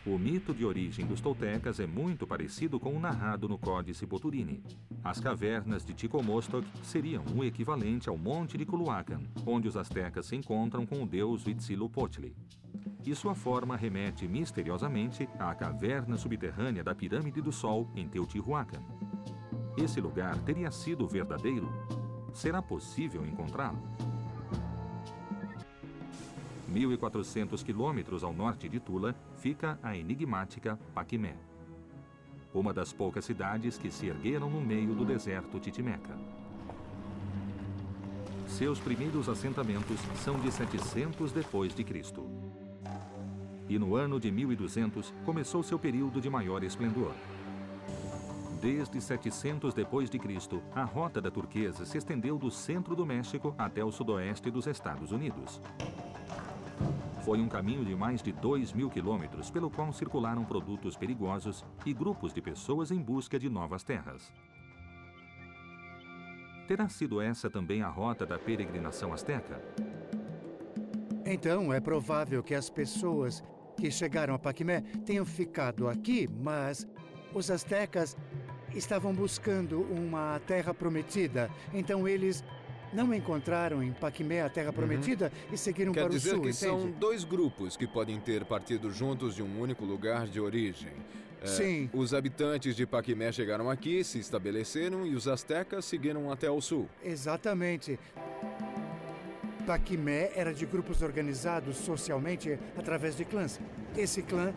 O 0.06 0.18
mito 0.18 0.54
de 0.54 0.64
origem 0.64 1.06
dos 1.06 1.20
toltecas 1.20 1.78
é 1.78 1.86
muito 1.86 2.26
parecido 2.26 2.80
com 2.80 2.96
o 2.96 2.98
narrado 2.98 3.48
no 3.48 3.58
Códice 3.58 4.06
Boturini. 4.06 4.62
As 5.04 5.20
cavernas 5.20 5.84
de 5.84 5.92
Ticomostok 5.94 6.66
seriam 6.82 7.22
o 7.36 7.44
equivalente 7.44 8.08
ao 8.08 8.16
Monte 8.16 8.58
de 8.58 8.64
Culhuacan, 8.64 9.20
onde 9.46 9.68
os 9.68 9.76
astecas 9.76 10.26
se 10.26 10.34
encontram 10.34 10.84
com 10.84 11.02
o 11.02 11.06
deus 11.06 11.46
Huitzilopochtli. 11.46 12.34
E 13.06 13.14
sua 13.14 13.34
forma 13.34 13.76
remete 13.76 14.26
misteriosamente 14.26 15.28
à 15.38 15.54
caverna 15.54 16.16
subterrânea 16.16 16.82
da 16.82 16.94
Pirâmide 16.94 17.40
do 17.40 17.52
Sol, 17.52 17.90
em 17.94 18.08
Teotihuacan. 18.08 18.82
Esse 19.76 20.00
lugar 20.00 20.36
teria 20.38 20.70
sido 20.70 21.06
verdadeiro? 21.06 21.68
Será 22.32 22.60
possível 22.60 23.24
encontrá-lo? 23.26 23.82
1.400 26.70 27.64
quilômetros 27.64 28.22
ao 28.22 28.32
norte 28.32 28.68
de 28.68 28.78
Tula, 28.78 29.14
fica 29.38 29.78
a 29.82 29.96
enigmática 29.96 30.78
Paquimé. 30.94 31.34
Uma 32.54 32.72
das 32.72 32.92
poucas 32.92 33.24
cidades 33.24 33.76
que 33.76 33.90
se 33.90 34.06
ergueram 34.06 34.48
no 34.48 34.60
meio 34.60 34.94
do 34.94 35.04
deserto 35.04 35.58
titimeca. 35.58 36.16
Seus 38.46 38.80
primeiros 38.80 39.28
assentamentos 39.28 40.00
são 40.16 40.38
de 40.38 40.50
700 40.50 41.32
depois 41.32 41.74
de 41.74 41.84
Cristo. 41.84 42.26
E 43.68 43.78
no 43.78 43.94
ano 43.94 44.18
de 44.18 44.30
1200 44.30 45.14
começou 45.24 45.62
seu 45.62 45.78
período 45.78 46.20
de 46.20 46.28
maior 46.28 46.64
esplendor. 46.64 47.12
Desde 48.60 49.00
700 49.00 49.72
depois 49.72 50.10
de 50.10 50.18
Cristo, 50.18 50.60
a 50.74 50.84
rota 50.84 51.20
da 51.20 51.30
turquesa 51.30 51.86
se 51.86 51.96
estendeu 51.96 52.36
do 52.36 52.50
centro 52.50 52.94
do 52.94 53.06
México 53.06 53.54
até 53.56 53.82
o 53.82 53.90
sudoeste 53.90 54.50
dos 54.50 54.66
Estados 54.66 55.12
Unidos. 55.12 55.62
Foi 57.30 57.40
um 57.40 57.48
caminho 57.48 57.84
de 57.84 57.94
mais 57.94 58.20
de 58.20 58.32
2 58.32 58.72
mil 58.72 58.90
quilômetros 58.90 59.52
pelo 59.52 59.70
qual 59.70 59.92
circularam 59.92 60.44
produtos 60.44 60.96
perigosos 60.96 61.64
e 61.86 61.94
grupos 61.94 62.34
de 62.34 62.42
pessoas 62.42 62.90
em 62.90 63.00
busca 63.00 63.38
de 63.38 63.48
novas 63.48 63.84
terras. 63.84 64.32
Terá 66.66 66.88
sido 66.88 67.20
essa 67.20 67.48
também 67.48 67.82
a 67.82 67.88
rota 67.88 68.26
da 68.26 68.36
peregrinação 68.36 69.12
asteca? 69.12 69.62
Então, 71.24 71.72
é 71.72 71.78
provável 71.78 72.42
que 72.42 72.52
as 72.52 72.68
pessoas 72.68 73.44
que 73.76 73.92
chegaram 73.92 74.34
a 74.34 74.38
Paquimé 74.40 74.80
tenham 75.06 75.24
ficado 75.24 75.86
aqui, 75.86 76.28
mas 76.42 76.84
os 77.32 77.48
astecas 77.48 78.16
estavam 78.74 79.14
buscando 79.14 79.82
uma 79.82 80.40
terra 80.48 80.74
prometida. 80.74 81.48
Então, 81.72 82.08
eles 82.08 82.42
não 82.92 83.12
encontraram 83.14 83.82
em 83.82 83.92
Paquimé 83.92 84.42
a 84.42 84.48
Terra 84.48 84.72
Prometida 84.72 85.32
uhum. 85.32 85.54
e 85.54 85.58
seguiram 85.58 85.92
Quer 85.92 86.00
para 86.00 86.10
o 86.10 86.12
dizer 86.12 86.30
sul, 86.30 86.40
que 86.42 86.48
entende? 86.48 86.56
são 86.56 86.90
dois 86.90 87.24
grupos 87.24 87.76
que 87.76 87.86
podem 87.86 88.18
ter 88.20 88.44
partido 88.44 88.90
juntos 88.90 89.34
de 89.34 89.42
um 89.42 89.60
único 89.60 89.84
lugar 89.84 90.26
de 90.26 90.40
origem. 90.40 90.92
É, 91.42 91.46
Sim. 91.46 91.90
Os 91.92 92.12
habitantes 92.12 92.76
de 92.76 92.86
Paquimé 92.86 93.32
chegaram 93.32 93.70
aqui, 93.70 94.04
se 94.04 94.18
estabeleceram 94.18 95.06
e 95.06 95.14
os 95.14 95.26
astecas 95.26 95.84
seguiram 95.84 96.30
até 96.30 96.50
o 96.50 96.60
sul. 96.60 96.88
Exatamente. 97.02 97.98
Paquimé 99.66 100.32
era 100.34 100.52
de 100.52 100.66
grupos 100.66 101.00
organizados 101.00 101.76
socialmente 101.76 102.58
através 102.76 103.16
de 103.16 103.24
clãs. 103.24 103.60
Esse 103.96 104.22
clã 104.22 104.52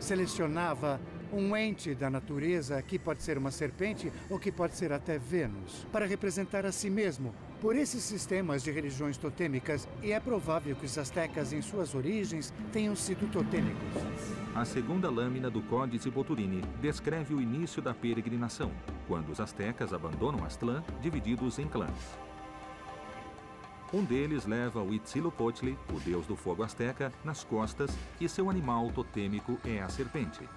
selecionava 0.00 1.00
um 1.32 1.56
ente 1.56 1.94
da 1.94 2.08
natureza, 2.08 2.80
que 2.82 2.98
pode 2.98 3.22
ser 3.22 3.36
uma 3.36 3.50
serpente 3.50 4.10
ou 4.30 4.38
que 4.38 4.50
pode 4.50 4.76
ser 4.76 4.92
até 4.92 5.18
Vênus, 5.18 5.86
para 5.92 6.06
representar 6.06 6.64
a 6.64 6.72
si 6.72 6.88
mesmo. 6.88 7.34
Por 7.60 7.74
esses 7.74 8.04
sistemas 8.04 8.62
de 8.62 8.70
religiões 8.70 9.16
totêmicas, 9.16 9.88
e 10.00 10.12
é 10.12 10.20
provável 10.20 10.76
que 10.76 10.86
os 10.86 10.96
astecas, 10.96 11.52
em 11.52 11.60
suas 11.60 11.92
origens, 11.92 12.54
tenham 12.72 12.94
sido 12.94 13.28
totêmicos. 13.32 13.82
A 14.54 14.64
segunda 14.64 15.10
lâmina 15.10 15.50
do 15.50 15.60
Códice 15.62 16.08
Boturini 16.08 16.62
descreve 16.80 17.34
o 17.34 17.40
início 17.40 17.82
da 17.82 17.92
peregrinação, 17.92 18.70
quando 19.08 19.30
os 19.30 19.40
astecas 19.40 19.92
abandonam 19.92 20.44
Aztlán, 20.44 20.84
divididos 21.00 21.58
em 21.58 21.66
clãs. 21.66 22.16
Um 23.92 24.04
deles 24.04 24.46
leva 24.46 24.80
o 24.80 24.90
Huitzilopochtli, 24.90 25.76
o 25.92 25.98
deus 25.98 26.26
do 26.28 26.36
fogo 26.36 26.62
asteca, 26.62 27.12
nas 27.24 27.42
costas 27.42 27.90
e 28.20 28.28
seu 28.28 28.48
animal 28.48 28.92
totêmico 28.92 29.58
é 29.64 29.82
a 29.82 29.88
serpente. 29.88 30.48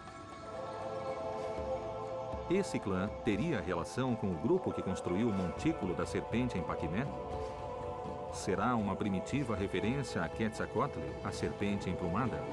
Esse 2.54 2.78
clã 2.80 3.10
teria 3.24 3.62
relação 3.62 4.14
com 4.14 4.28
o 4.28 4.36
grupo 4.36 4.74
que 4.74 4.82
construiu 4.82 5.30
o 5.30 5.34
montículo 5.34 5.94
da 5.94 6.06
serpente 6.06 6.58
em 6.58 6.62
Paquimé? 6.62 7.08
Será 8.34 8.76
uma 8.76 8.94
primitiva 8.94 9.56
referência 9.56 10.22
a 10.22 10.28
Quetzalcoatl, 10.28 11.00
a 11.24 11.32
serpente 11.32 11.90
emplumada? 11.90 12.44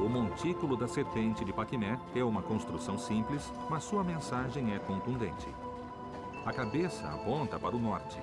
O 0.00 0.08
montículo 0.08 0.78
da 0.78 0.88
serpente 0.88 1.44
de 1.44 1.52
Paquimé 1.52 2.00
é 2.16 2.24
uma 2.24 2.40
construção 2.40 2.96
simples, 2.96 3.52
mas 3.68 3.84
sua 3.84 4.02
mensagem 4.02 4.74
é 4.74 4.78
contundente. 4.78 5.46
A 6.46 6.54
cabeça 6.54 7.06
aponta 7.06 7.58
para 7.58 7.76
o 7.76 7.78
norte. 7.78 8.18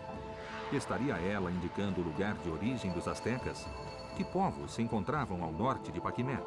Estaria 0.73 1.17
ela 1.17 1.51
indicando 1.51 2.01
o 2.01 2.03
lugar 2.03 2.33
de 2.33 2.49
origem 2.49 2.91
dos 2.91 3.07
astecas? 3.07 3.67
Que 4.17 4.23
povos 4.23 4.73
se 4.73 4.81
encontravam 4.81 5.43
ao 5.43 5.51
norte 5.51 5.91
de 5.91 6.01
Paquimé? 6.01 6.39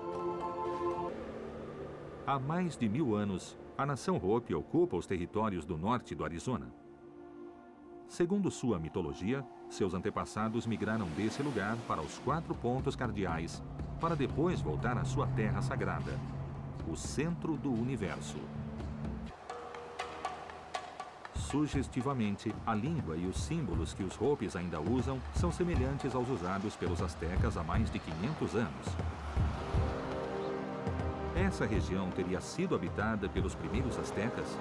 Há 2.25 2.38
mais 2.38 2.76
de 2.76 2.88
mil 2.88 3.17
anos, 3.17 3.59
a 3.76 3.85
nação 3.85 4.17
Hopi 4.17 4.55
ocupa 4.55 4.97
os 4.97 5.07
territórios 5.07 5.64
do 5.64 5.76
norte 5.76 6.14
do 6.14 6.25
Arizona. 6.25 6.73
Segundo 8.07 8.49
sua 8.49 8.79
mitologia, 8.79 9.45
seus 9.69 9.93
antepassados 9.93 10.64
migraram 10.64 11.09
desse 11.17 11.43
lugar 11.43 11.76
para 11.88 12.00
os 12.00 12.19
quatro 12.19 12.55
pontos 12.55 12.95
cardeais, 12.95 13.61
para 14.00 14.14
depois 14.14 14.61
voltar 14.61 14.97
à 14.97 15.05
sua 15.05 15.26
terra 15.29 15.61
sagrada, 15.62 16.17
o 16.88 16.95
centro 16.95 17.57
do 17.57 17.73
universo. 17.73 18.38
Sugestivamente, 21.35 22.55
a 22.64 22.73
língua 22.73 23.17
e 23.17 23.26
os 23.26 23.37
símbolos 23.37 23.95
que 23.95 24.05
os 24.05 24.19
Hopis 24.21 24.55
ainda 24.55 24.81
usam 24.81 25.21
são 25.35 25.50
semelhantes 25.50 26.14
aos 26.14 26.29
usados 26.29 26.76
pelos 26.76 27.02
astecas 27.02 27.57
há 27.57 27.64
mais 27.64 27.91
de 27.91 27.99
500 27.99 28.55
anos. 28.55 28.87
Essa 31.42 31.66
região 31.66 32.08
teria 32.08 32.40
sido 32.40 32.72
habitada 32.72 33.28
pelos 33.28 33.52
primeiros 33.52 33.99
astecas? 33.99 34.56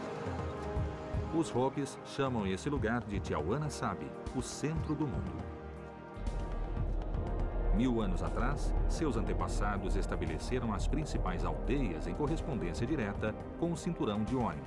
Os 1.31 1.55
Hopis 1.55 1.95
chamam 2.07 2.47
esse 2.47 2.71
lugar 2.71 3.01
de 3.01 3.19
Tiahuanasabi, 3.19 4.07
o 4.35 4.41
centro 4.41 4.95
do 4.95 5.05
mundo. 5.05 5.31
Mil 7.75 8.01
anos 8.01 8.23
atrás, 8.23 8.73
seus 8.89 9.15
antepassados 9.15 9.95
estabeleceram 9.95 10.73
as 10.73 10.87
principais 10.87 11.45
aldeias 11.45 12.07
em 12.07 12.15
correspondência 12.15 12.87
direta 12.87 13.35
com 13.59 13.71
o 13.71 13.77
cinturão 13.77 14.23
de 14.23 14.35
Orion. 14.35 14.57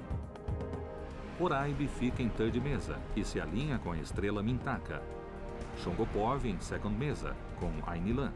Oraibi 1.40 1.88
fica 1.88 2.22
em 2.22 2.28
Third 2.28 2.60
Mesa, 2.60 2.96
que 3.12 3.24
se 3.24 3.40
alinha 3.40 3.80
com 3.80 3.90
a 3.90 3.98
estrela 3.98 4.40
Mintaka. 4.40 5.02
Shongopov 5.82 6.46
em 6.46 6.60
Second 6.60 6.96
Mesa, 6.96 7.34
com 7.58 7.72
Ainilan. 7.90 8.32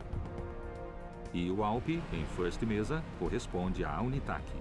E 1.32 1.50
o 1.50 1.62
Alpe, 1.62 2.02
em 2.12 2.25
First 2.37 2.62
Mesa, 2.62 3.02
corresponde 3.18 3.85
a 3.85 4.00
Unitaki. 4.00 4.56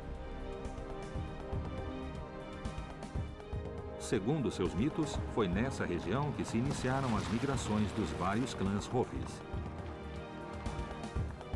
Segundo 4.00 4.52
seus 4.52 4.74
mitos, 4.74 5.20
foi 5.34 5.48
nessa 5.48 5.86
região 5.86 6.32
que 6.34 6.46
se 6.46 6.58
iniciaram 6.58 7.16
as 7.18 7.28
migrações 7.30 7.92
dos 7.92 8.10
vários 8.12 8.54
clãs 8.54 8.90
Hopis. 8.94 9.42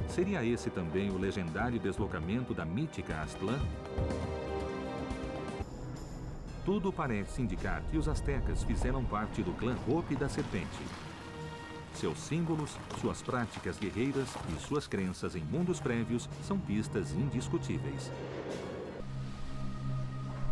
Seria 0.09 0.43
esse 0.43 0.69
também 0.69 1.09
o 1.09 1.17
legendário 1.17 1.79
deslocamento 1.79 2.53
da 2.53 2.65
mítica 2.65 3.21
Aztlán? 3.21 3.59
Tudo 6.65 6.91
parece 6.91 7.41
indicar 7.41 7.81
que 7.89 7.97
os 7.97 8.07
astecas 8.07 8.63
fizeram 8.63 9.03
parte 9.03 9.41
do 9.41 9.51
clã 9.53 9.75
Hopi 9.87 10.15
da 10.15 10.27
Serpente. 10.27 10.83
Seus 11.95 12.17
símbolos, 12.19 12.77
suas 12.99 13.21
práticas 13.21 13.77
guerreiras 13.77 14.29
e 14.49 14.59
suas 14.61 14.87
crenças 14.87 15.35
em 15.35 15.43
mundos 15.43 15.79
prévios 15.79 16.27
são 16.43 16.57
pistas 16.57 17.11
indiscutíveis. 17.11 18.11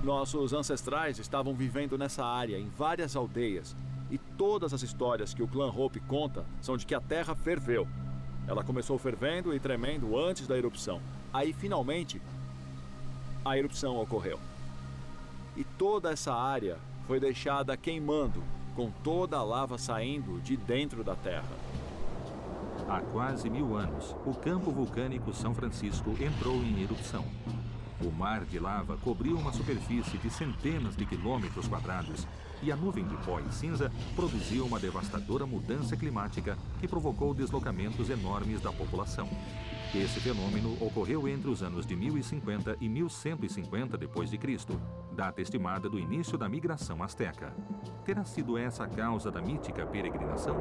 Nossos 0.04 0.54
ancestrais 0.54 1.20
estavam 1.20 1.54
vivendo 1.54 1.98
nessa 1.98 2.26
área, 2.26 2.58
em 2.58 2.70
várias 2.70 3.16
aldeias, 3.16 3.76
e 4.10 4.18
todas 4.18 4.74
as 4.74 4.82
histórias 4.82 5.34
que 5.34 5.44
o 5.44 5.48
clã 5.48 5.68
Hope 5.68 6.00
conta 6.02 6.46
são 6.62 6.78
de 6.78 6.86
que 6.86 6.96
a 6.96 7.02
terra 7.02 7.36
ferveu. 7.36 7.88
Ela 8.48 8.64
começou 8.64 8.98
fervendo 8.98 9.54
e 9.54 9.60
tremendo 9.60 10.18
antes 10.18 10.48
da 10.48 10.58
erupção. 10.58 11.02
Aí, 11.34 11.54
finalmente, 11.54 12.22
a 13.44 13.58
erupção 13.58 13.98
ocorreu. 13.98 14.40
E 15.56 15.64
toda 15.64 16.12
essa 16.12 16.34
área 16.34 16.78
foi 17.06 17.20
deixada 17.20 17.76
queimando, 17.76 18.42
com 18.80 18.90
toda 19.04 19.36
a 19.36 19.44
lava 19.44 19.78
saindo 19.78 20.40
de 20.40 20.56
dentro 20.56 21.04
da 21.04 21.14
terra. 21.14 21.52
Há 22.88 23.02
quase 23.02 23.50
mil 23.50 23.76
anos, 23.76 24.16
o 24.26 24.34
campo 24.34 24.72
vulcânico 24.72 25.34
São 25.34 25.54
Francisco 25.54 26.12
entrou 26.12 26.56
em 26.64 26.82
erupção. 26.82 27.26
O 28.02 28.10
mar 28.10 28.46
de 28.46 28.58
lava 28.58 28.96
cobriu 28.96 29.36
uma 29.36 29.52
superfície 29.52 30.18
de 30.18 30.30
centenas 30.30 30.96
de 30.96 31.06
quilômetros 31.06 31.68
quadrados 31.68 32.26
e 32.64 32.72
a 32.72 32.76
nuvem 32.78 33.06
de 33.06 33.18
pó 33.18 33.42
e 33.42 33.52
cinza 33.52 33.92
produziu 34.16 34.66
uma 34.66 34.80
devastadora 34.80 35.46
mudança 35.46 35.98
climática 35.98 36.58
que 36.80 36.88
provocou 36.88 37.34
deslocamentos 37.34 38.10
enormes 38.10 38.62
da 38.62 38.72
população. 38.72 39.28
Esse 39.94 40.22
fenômeno 40.22 40.78
ocorreu 40.80 41.28
entre 41.28 41.50
os 41.50 41.62
anos 41.62 41.86
de 41.86 41.98
1050 41.98 42.78
e 42.80 42.88
1150 42.88 43.98
d.C., 43.98 44.38
data 45.20 45.42
estimada 45.42 45.90
do 45.90 46.00
início 46.00 46.38
da 46.38 46.48
migração 46.48 47.04
asteca. 47.04 47.54
Terá 48.06 48.24
sido 48.24 48.58
essa 48.58 48.86
a 48.86 48.88
causa 48.88 49.30
da 49.30 49.42
mítica 49.42 49.86
peregrinação? 49.86 50.56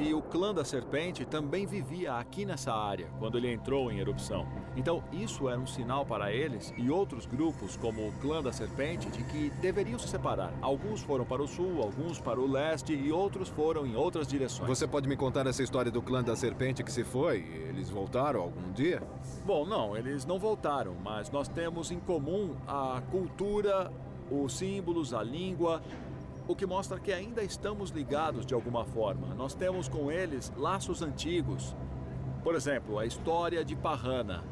E 0.00 0.14
o 0.14 0.22
clã 0.22 0.54
da 0.54 0.64
serpente 0.64 1.26
também 1.26 1.66
vivia 1.66 2.14
aqui 2.14 2.46
nessa 2.46 2.72
área 2.72 3.06
quando 3.18 3.36
ele 3.36 3.52
entrou 3.52 3.92
em 3.92 3.98
erupção. 3.98 4.48
Então, 4.74 5.04
isso 5.12 5.46
era 5.46 5.60
um 5.60 5.66
sinal 5.66 6.06
para 6.06 6.32
eles 6.32 6.72
e 6.78 6.88
outros 6.88 7.26
grupos, 7.26 7.76
como 7.76 8.08
o 8.08 8.12
clã 8.12 8.42
da 8.42 8.50
serpente, 8.50 9.10
de 9.10 9.22
que 9.24 9.50
deveriam 9.60 9.98
se 9.98 10.08
separar. 10.08 10.54
Alguns 10.62 11.02
foram 11.02 11.26
para 11.26 11.42
o 11.42 11.46
sul, 11.46 11.82
alguns 11.82 12.18
para 12.18 12.40
o 12.40 12.50
leste 12.50 12.94
e 12.94 13.12
outros 13.12 13.50
foram 13.50 13.86
em 13.86 13.94
outras 13.94 14.26
direções. 14.26 14.66
Você 14.66 14.88
pode 14.88 15.06
me 15.06 15.18
contar 15.18 15.46
essa 15.46 15.62
história 15.62 15.90
do 15.90 16.00
clã 16.00 16.22
da 16.22 16.34
serpente 16.34 16.82
que 16.82 16.90
se 16.90 17.04
foi? 17.04 17.40
Eles 17.68 17.90
voltaram 17.90 18.40
algum 18.40 18.72
dia? 18.72 19.02
Bom, 19.44 19.66
não, 19.66 19.94
eles 19.94 20.24
não 20.24 20.38
voltaram, 20.38 20.94
mas 21.04 21.30
nós 21.30 21.46
temos 21.46 21.90
em 21.90 22.00
comum 22.00 22.56
a 22.66 23.02
cultura, 23.10 23.92
os 24.30 24.54
símbolos, 24.54 25.12
a 25.12 25.22
língua 25.22 25.82
o 26.50 26.56
que 26.56 26.66
mostra 26.66 26.98
que 26.98 27.12
ainda 27.12 27.44
estamos 27.44 27.90
ligados 27.90 28.44
de 28.44 28.54
alguma 28.54 28.84
forma. 28.84 29.32
Nós 29.36 29.54
temos 29.54 29.88
com 29.88 30.10
eles 30.10 30.52
laços 30.56 31.00
antigos. 31.00 31.76
Por 32.42 32.56
exemplo, 32.56 32.98
a 32.98 33.06
história 33.06 33.64
de 33.64 33.76
Parrana. 33.76 34.42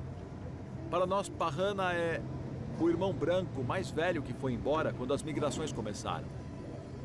Para 0.88 1.06
nós, 1.06 1.28
Parrana 1.28 1.92
é 1.92 2.22
o 2.78 2.88
irmão 2.88 3.12
branco 3.12 3.64
mais 3.64 3.90
velho 3.90 4.22
que 4.22 4.32
foi 4.32 4.52
embora 4.52 4.92
quando 4.92 5.12
as 5.12 5.24
migrações 5.24 5.72
começaram. 5.72 6.28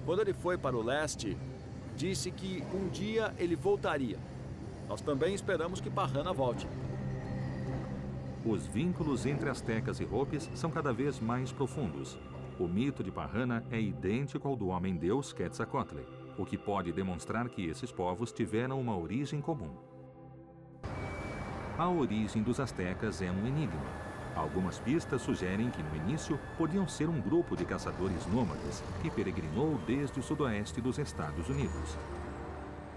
Quando 0.06 0.22
ele 0.22 0.32
foi 0.32 0.60
para 0.60 0.78
o 0.78 0.84
leste, 0.84 1.36
disse 1.96 2.30
que 2.30 2.64
um 2.72 2.88
dia 2.90 3.34
ele 3.40 3.56
voltaria. 3.56 4.20
Nós 4.88 5.02
também 5.02 5.34
esperamos 5.34 5.82
que 5.82 5.90
Parrana 5.90 6.32
volte. 6.32 6.68
Os 8.46 8.68
vínculos 8.68 9.26
entre 9.26 9.50
astecas 9.50 10.00
e 10.00 10.04
Hopis 10.04 10.52
são 10.54 10.70
cada 10.70 10.94
vez 10.94 11.20
mais 11.20 11.52
profundos. 11.52 12.16
O 12.60 12.68
mito 12.68 13.04
de 13.04 13.12
Parrana 13.12 13.64
é 13.72 13.82
idêntico 13.82 14.48
ao 14.48 14.56
do 14.56 14.68
homem-deus 14.68 15.34
Quetzalcoatl, 15.34 15.98
o 16.38 16.46
que 16.46 16.56
pode 16.56 16.92
demonstrar 16.92 17.50
que 17.50 17.66
esses 17.66 17.92
povos 17.92 18.32
tiveram 18.32 18.80
uma 18.80 18.96
origem 18.96 19.42
comum. 19.42 19.76
A 21.76 21.90
origem 21.90 22.44
dos 22.44 22.60
astecas 22.60 23.24
é 23.24 23.32
um 23.32 23.48
enigma. 23.48 23.82
Algumas 24.36 24.78
pistas 24.80 25.24
sugerem 25.24 25.72
que 25.72 25.82
no 25.82 25.96
início 25.96 26.40
podiam 26.56 26.88
ser 26.88 27.10
um 27.10 27.20
grupo 27.20 27.56
de 27.56 27.66
caçadores 27.66 28.26
nômades 28.28 28.84
que 29.02 29.10
peregrinou 29.10 29.80
desde 29.88 30.20
o 30.20 30.24
sudoeste 30.24 30.80
dos 30.80 31.00
Estados 31.00 31.50
Unidos. 31.50 31.98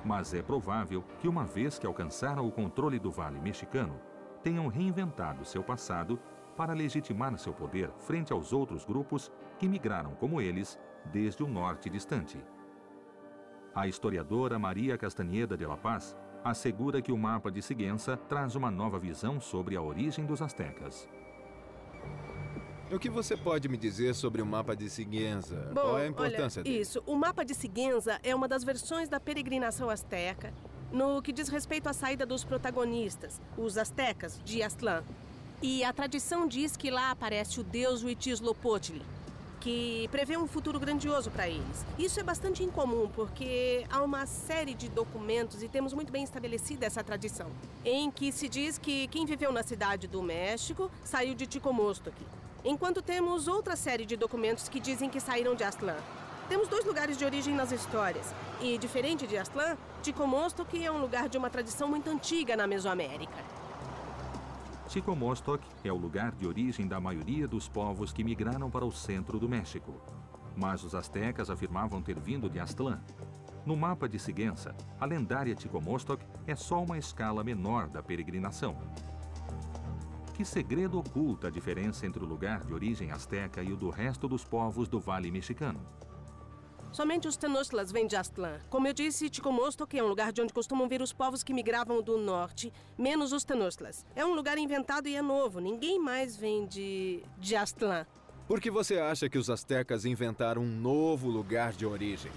Mas 0.04 0.34
é 0.34 0.42
provável 0.42 1.02
que, 1.18 1.28
uma 1.28 1.44
vez 1.44 1.78
que 1.78 1.86
alcançaram 1.86 2.46
o 2.46 2.52
controle 2.52 2.98
do 2.98 3.10
Vale 3.10 3.40
Mexicano, 3.40 3.98
tenham 4.42 4.68
reinventado 4.68 5.46
seu 5.46 5.62
passado 5.62 6.18
para 6.56 6.72
legitimar 6.72 7.36
seu 7.38 7.52
poder 7.52 7.90
frente 7.98 8.32
aos 8.32 8.52
outros 8.52 8.84
grupos 8.84 9.30
que 9.58 9.68
migraram 9.68 10.14
como 10.14 10.40
eles 10.40 10.78
desde 11.12 11.42
o 11.42 11.48
norte 11.48 11.90
distante. 11.90 12.38
A 13.74 13.86
historiadora 13.86 14.58
Maria 14.58 14.96
Castaneda 14.96 15.56
de 15.56 15.66
La 15.66 15.76
Paz 15.76 16.16
assegura 16.42 17.02
que 17.02 17.12
o 17.12 17.18
mapa 17.18 17.50
de 17.50 17.60
Sigüenza 17.60 18.16
traz 18.16 18.54
uma 18.54 18.70
nova 18.70 18.98
visão 18.98 19.40
sobre 19.40 19.76
a 19.76 19.82
origem 19.82 20.24
dos 20.24 20.40
astecas. 20.40 21.08
O 22.90 23.00
que 23.00 23.10
você 23.10 23.36
pode 23.36 23.68
me 23.68 23.76
dizer 23.76 24.14
sobre 24.14 24.40
o 24.40 24.46
mapa 24.46 24.76
de 24.76 24.88
Sigüenza? 24.88 25.70
Bom, 25.74 25.80
Qual 25.80 25.98
é 25.98 26.04
a 26.04 26.08
importância 26.08 26.60
olha, 26.60 26.70
dele? 26.70 26.80
Isso, 26.80 27.02
o 27.04 27.16
mapa 27.16 27.44
de 27.44 27.52
Sigüenza 27.52 28.20
é 28.22 28.34
uma 28.34 28.46
das 28.46 28.62
versões 28.62 29.08
da 29.08 29.18
peregrinação 29.18 29.90
asteca 29.90 30.54
no 30.92 31.20
que 31.20 31.32
diz 31.32 31.48
respeito 31.48 31.88
à 31.88 31.92
saída 31.92 32.24
dos 32.24 32.44
protagonistas, 32.44 33.40
os 33.58 33.76
astecas 33.76 34.40
de 34.44 34.62
Aztlán. 34.62 35.02
E 35.62 35.82
a 35.82 35.92
tradição 35.92 36.46
diz 36.46 36.76
que 36.76 36.90
lá 36.90 37.10
aparece 37.10 37.60
o 37.60 37.64
deus 37.64 38.04
Huitzilopochtli, 38.04 39.00
que 39.58 40.06
prevê 40.12 40.36
um 40.36 40.46
futuro 40.46 40.78
grandioso 40.78 41.30
para 41.30 41.48
eles. 41.48 41.84
Isso 41.98 42.20
é 42.20 42.22
bastante 42.22 42.62
incomum, 42.62 43.08
porque 43.08 43.86
há 43.90 44.02
uma 44.02 44.26
série 44.26 44.74
de 44.74 44.86
documentos 44.90 45.62
e 45.62 45.68
temos 45.68 45.94
muito 45.94 46.12
bem 46.12 46.22
estabelecida 46.22 46.84
essa 46.84 47.02
tradição, 47.02 47.50
em 47.86 48.10
que 48.10 48.30
se 48.32 48.50
diz 48.50 48.76
que 48.76 49.08
quem 49.08 49.24
viveu 49.24 49.50
na 49.50 49.62
cidade 49.62 50.06
do 50.06 50.22
México 50.22 50.90
saiu 51.02 51.34
de 51.34 51.46
Ticomostoc, 51.46 52.14
enquanto 52.62 53.00
temos 53.00 53.48
outra 53.48 53.76
série 53.76 54.04
de 54.04 54.14
documentos 54.14 54.68
que 54.68 54.78
dizem 54.78 55.08
que 55.08 55.20
saíram 55.20 55.54
de 55.54 55.64
Aztlán. 55.64 55.96
Temos 56.50 56.68
dois 56.68 56.84
lugares 56.84 57.16
de 57.16 57.24
origem 57.24 57.54
nas 57.54 57.72
histórias, 57.72 58.26
e 58.60 58.76
diferente 58.76 59.26
de 59.26 59.38
Aztlán, 59.38 59.76
Ticomostoc 60.02 60.74
é 60.74 60.92
um 60.92 61.00
lugar 61.00 61.30
de 61.30 61.38
uma 61.38 61.48
tradição 61.48 61.88
muito 61.88 62.10
antiga 62.10 62.56
na 62.56 62.66
Mesoamérica. 62.66 63.55
Ticomostoc 64.88 65.60
é 65.82 65.92
o 65.92 65.96
lugar 65.96 66.32
de 66.32 66.46
origem 66.46 66.86
da 66.86 67.00
maioria 67.00 67.48
dos 67.48 67.68
povos 67.68 68.12
que 68.12 68.22
migraram 68.22 68.70
para 68.70 68.84
o 68.84 68.92
centro 68.92 69.38
do 69.38 69.48
México. 69.48 70.00
Mas 70.56 70.84
os 70.84 70.94
astecas 70.94 71.50
afirmavam 71.50 72.00
ter 72.00 72.18
vindo 72.20 72.48
de 72.48 72.60
Aztlán. 72.60 73.00
No 73.64 73.76
mapa 73.76 74.08
de 74.08 74.16
Sigüenza, 74.16 74.76
a 75.00 75.04
lendária 75.04 75.56
Ticomostoc 75.56 76.22
é 76.46 76.54
só 76.54 76.82
uma 76.82 76.96
escala 76.96 77.42
menor 77.42 77.88
da 77.88 78.00
peregrinação. 78.00 78.76
Que 80.34 80.44
segredo 80.44 81.00
oculta 81.00 81.48
a 81.48 81.50
diferença 81.50 82.06
entre 82.06 82.22
o 82.22 82.26
lugar 82.26 82.62
de 82.64 82.72
origem 82.72 83.10
asteca 83.10 83.62
e 83.62 83.72
o 83.72 83.76
do 83.76 83.90
resto 83.90 84.28
dos 84.28 84.44
povos 84.44 84.88
do 84.88 85.00
Vale 85.00 85.32
Mexicano? 85.32 85.80
Somente 86.96 87.28
os 87.28 87.36
Tenochtitlas 87.36 87.92
vêm 87.92 88.06
de 88.06 88.16
Aztlán. 88.16 88.58
Como 88.70 88.88
eu 88.88 88.94
disse, 88.94 89.28
Ticomostoc 89.28 89.92
é 89.92 90.02
um 90.02 90.06
lugar 90.06 90.32
de 90.32 90.40
onde 90.40 90.50
costumam 90.50 90.88
vir 90.88 91.02
os 91.02 91.12
povos 91.12 91.42
que 91.42 91.52
migravam 91.52 92.00
do 92.00 92.16
norte, 92.16 92.72
menos 92.96 93.34
os 93.34 93.44
Tenochtitlas. 93.44 94.06
É 94.16 94.24
um 94.24 94.32
lugar 94.32 94.56
inventado 94.56 95.06
e 95.06 95.14
é 95.14 95.20
novo. 95.20 95.60
Ninguém 95.60 95.98
mais 95.98 96.38
vem 96.38 96.64
de, 96.64 97.22
de 97.36 97.54
Aztlán. 97.54 98.06
Por 98.48 98.62
que 98.62 98.70
você 98.70 98.98
acha 98.98 99.28
que 99.28 99.36
os 99.36 99.50
astecas 99.50 100.06
inventaram 100.06 100.62
um 100.62 100.64
novo 100.64 101.28
lugar 101.28 101.74
de 101.74 101.84
origem? 101.84 102.32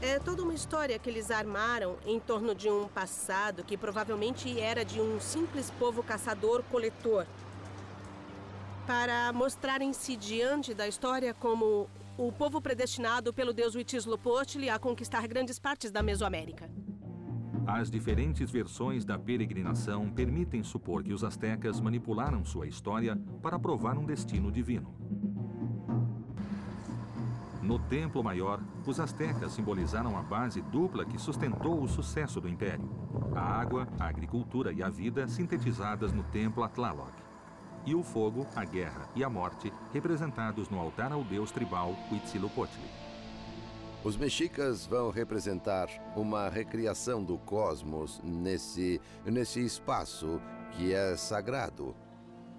É 0.00 0.20
toda 0.20 0.44
uma 0.44 0.54
história 0.54 0.96
que 0.96 1.10
eles 1.10 1.32
armaram 1.32 1.96
em 2.06 2.20
torno 2.20 2.54
de 2.54 2.70
um 2.70 2.86
passado 2.86 3.64
que 3.64 3.76
provavelmente 3.76 4.60
era 4.60 4.84
de 4.84 5.00
um 5.00 5.18
simples 5.18 5.72
povo 5.72 6.04
caçador-coletor. 6.04 7.26
Para 8.86 9.32
mostrarem-se 9.32 10.14
diante 10.14 10.72
da 10.72 10.86
história 10.86 11.34
como 11.34 11.90
o 12.18 12.32
povo 12.32 12.60
predestinado 12.60 13.32
pelo 13.32 13.52
deus 13.52 13.74
Huitzilopochtli 13.74 14.70
a 14.70 14.78
conquistar 14.78 15.26
grandes 15.28 15.58
partes 15.58 15.90
da 15.90 16.02
Mesoamérica. 16.02 16.70
As 17.66 17.90
diferentes 17.90 18.50
versões 18.50 19.04
da 19.04 19.18
peregrinação 19.18 20.08
permitem 20.08 20.62
supor 20.62 21.02
que 21.02 21.12
os 21.12 21.24
astecas 21.24 21.80
manipularam 21.80 22.44
sua 22.44 22.66
história 22.66 23.20
para 23.42 23.58
provar 23.58 23.98
um 23.98 24.04
destino 24.04 24.50
divino. 24.50 24.94
No 27.60 27.80
Templo 27.80 28.22
Maior, 28.22 28.62
os 28.86 29.00
astecas 29.00 29.52
simbolizaram 29.52 30.16
a 30.16 30.22
base 30.22 30.62
dupla 30.62 31.04
que 31.04 31.18
sustentou 31.18 31.82
o 31.82 31.88
sucesso 31.88 32.40
do 32.40 32.48
império: 32.48 32.88
a 33.34 33.40
água, 33.40 33.88
a 33.98 34.06
agricultura 34.06 34.72
e 34.72 34.82
a 34.82 34.88
vida 34.88 35.26
sintetizadas 35.26 36.12
no 36.12 36.22
Templo 36.22 36.62
Atlaloc. 36.62 37.25
E 37.86 37.94
o 37.94 38.02
fogo, 38.02 38.44
a 38.56 38.64
guerra 38.64 39.08
e 39.14 39.22
a 39.22 39.30
morte, 39.30 39.72
representados 39.92 40.68
no 40.68 40.80
altar 40.80 41.12
ao 41.12 41.22
deus 41.22 41.52
tribal 41.52 41.94
Huitzilopochtli. 42.10 42.82
Os 44.02 44.16
mexicas 44.16 44.84
vão 44.84 45.10
representar 45.10 45.88
uma 46.16 46.48
recriação 46.48 47.22
do 47.22 47.38
cosmos 47.38 48.20
nesse, 48.24 49.00
nesse 49.24 49.64
espaço 49.64 50.40
que 50.72 50.92
é 50.92 51.16
sagrado. 51.16 51.94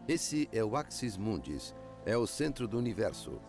Esse 0.07 0.47
é 0.53 0.63
o 0.63 0.77
Axis 0.77 1.17
Mundis, 1.17 1.75
é 2.05 2.17
o 2.17 2.25
centro 2.25 2.65
do 2.65 2.77
universo. 2.77 3.41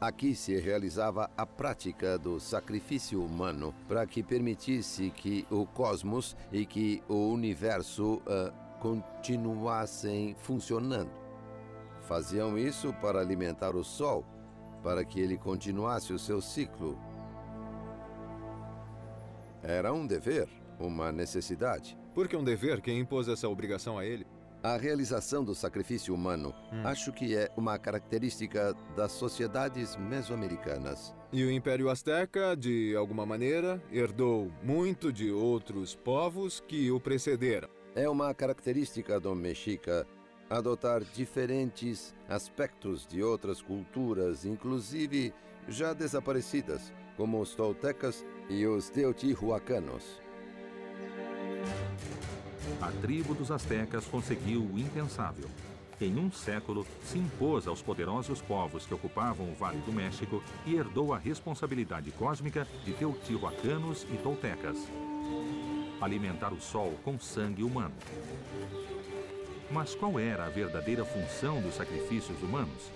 Aqui 0.00 0.36
se 0.36 0.56
realizava 0.56 1.28
a 1.36 1.44
prática 1.44 2.16
do 2.16 2.38
sacrifício 2.38 3.20
humano 3.20 3.74
para 3.88 4.06
que 4.06 4.22
permitisse 4.22 5.10
que 5.10 5.44
o 5.50 5.66
cosmos 5.66 6.36
e 6.52 6.64
que 6.64 7.02
o 7.08 7.32
universo 7.32 8.22
uh, 8.22 8.67
continuassem 8.80 10.34
funcionando. 10.38 11.10
Faziam 12.02 12.56
isso 12.56 12.92
para 12.94 13.20
alimentar 13.20 13.76
o 13.76 13.84
Sol, 13.84 14.24
para 14.82 15.04
que 15.04 15.20
ele 15.20 15.36
continuasse 15.36 16.12
o 16.12 16.18
seu 16.18 16.40
ciclo. 16.40 16.98
Era 19.62 19.92
um 19.92 20.06
dever, 20.06 20.48
uma 20.78 21.12
necessidade. 21.12 21.98
Por 22.14 22.28
que 22.28 22.36
um 22.36 22.44
dever? 22.44 22.80
Quem 22.80 23.00
impôs 23.00 23.28
essa 23.28 23.48
obrigação 23.48 23.98
a 23.98 24.04
ele? 24.04 24.26
A 24.62 24.76
realização 24.76 25.44
do 25.44 25.54
sacrifício 25.54 26.12
humano 26.12 26.52
hum. 26.72 26.82
acho 26.84 27.12
que 27.12 27.36
é 27.36 27.48
uma 27.56 27.78
característica 27.78 28.74
das 28.96 29.12
sociedades 29.12 29.94
mesoamericanas. 29.96 31.14
E 31.32 31.44
o 31.44 31.50
Império 31.50 31.88
Azteca, 31.90 32.56
de 32.56 32.96
alguma 32.96 33.24
maneira, 33.24 33.80
herdou 33.92 34.50
muito 34.62 35.12
de 35.12 35.30
outros 35.30 35.94
povos 35.94 36.58
que 36.66 36.90
o 36.90 36.98
precederam. 36.98 37.77
É 37.98 38.08
uma 38.08 38.32
característica 38.32 39.18
do 39.18 39.34
mexica 39.34 40.06
adotar 40.48 41.02
diferentes 41.02 42.14
aspectos 42.28 43.04
de 43.04 43.24
outras 43.24 43.60
culturas, 43.60 44.44
inclusive 44.44 45.34
já 45.66 45.92
desaparecidas, 45.92 46.92
como 47.16 47.40
os 47.40 47.56
toltecas 47.56 48.24
e 48.48 48.64
os 48.68 48.88
teotihuacanos. 48.88 50.22
A 52.80 52.92
tribo 53.02 53.34
dos 53.34 53.50
astecas 53.50 54.04
conseguiu 54.04 54.62
o 54.62 54.78
impensável. 54.78 55.48
Em 56.00 56.16
um 56.20 56.30
século, 56.30 56.86
se 57.02 57.18
impôs 57.18 57.66
aos 57.66 57.82
poderosos 57.82 58.40
povos 58.40 58.86
que 58.86 58.94
ocupavam 58.94 59.50
o 59.50 59.54
Vale 59.56 59.80
do 59.80 59.92
México 59.92 60.40
e 60.64 60.76
herdou 60.76 61.12
a 61.12 61.18
responsabilidade 61.18 62.12
cósmica 62.12 62.64
de 62.84 62.92
teotihuacanos 62.92 64.04
e 64.04 64.16
toltecas. 64.18 64.86
Alimentar 66.00 66.52
o 66.52 66.60
sol 66.60 66.94
com 67.04 67.18
sangue 67.18 67.64
humano. 67.64 67.94
Mas 69.70 69.94
qual 69.94 70.18
era 70.18 70.46
a 70.46 70.48
verdadeira 70.48 71.04
função 71.04 71.60
dos 71.60 71.74
sacrifícios 71.74 72.40
humanos? 72.42 72.90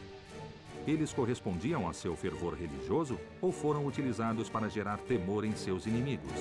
Eles 0.87 1.12
correspondiam 1.12 1.88
a 1.88 1.93
seu 1.93 2.17
fervor 2.17 2.55
religioso 2.55 3.19
ou 3.41 3.53
foram 3.53 3.87
utilizados 3.87 4.49
para 4.49 4.69
gerar 4.69 4.99
temor 4.99 5.45
em 5.45 5.55
seus 5.55 5.87
inimigos? 5.87 6.33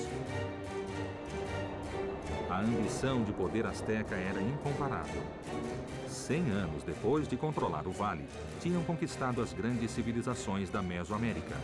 A 2.49 2.59
ambição 2.59 3.23
de 3.23 3.31
poder 3.33 3.65
asteca 3.65 4.15
era 4.15 4.41
incomparável. 4.41 5.21
Cem 6.07 6.49
anos 6.51 6.83
depois 6.83 7.27
de 7.27 7.37
controlar 7.37 7.87
o 7.87 7.91
vale, 7.91 8.25
tinham 8.59 8.83
conquistado 8.83 9.41
as 9.41 9.53
grandes 9.53 9.91
civilizações 9.91 10.69
da 10.69 10.81
Mesoamérica. 10.81 11.55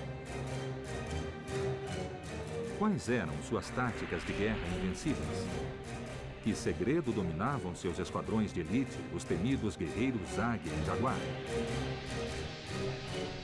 Quais 2.78 3.10
eram 3.10 3.34
suas 3.42 3.68
táticas 3.72 4.24
de 4.24 4.34
guerra 4.34 4.60
invencíveis? 4.78 5.48
Que 6.44 6.54
segredo 6.54 7.12
dominavam 7.12 7.76
seus 7.76 7.98
esquadrões 7.98 8.54
de 8.54 8.60
elite, 8.60 8.96
os 9.16 9.24
temidos 9.24 9.76
guerreiros 9.76 10.38
Águia 10.38 10.72
e 10.72 10.86
Jaguar? 10.86 11.18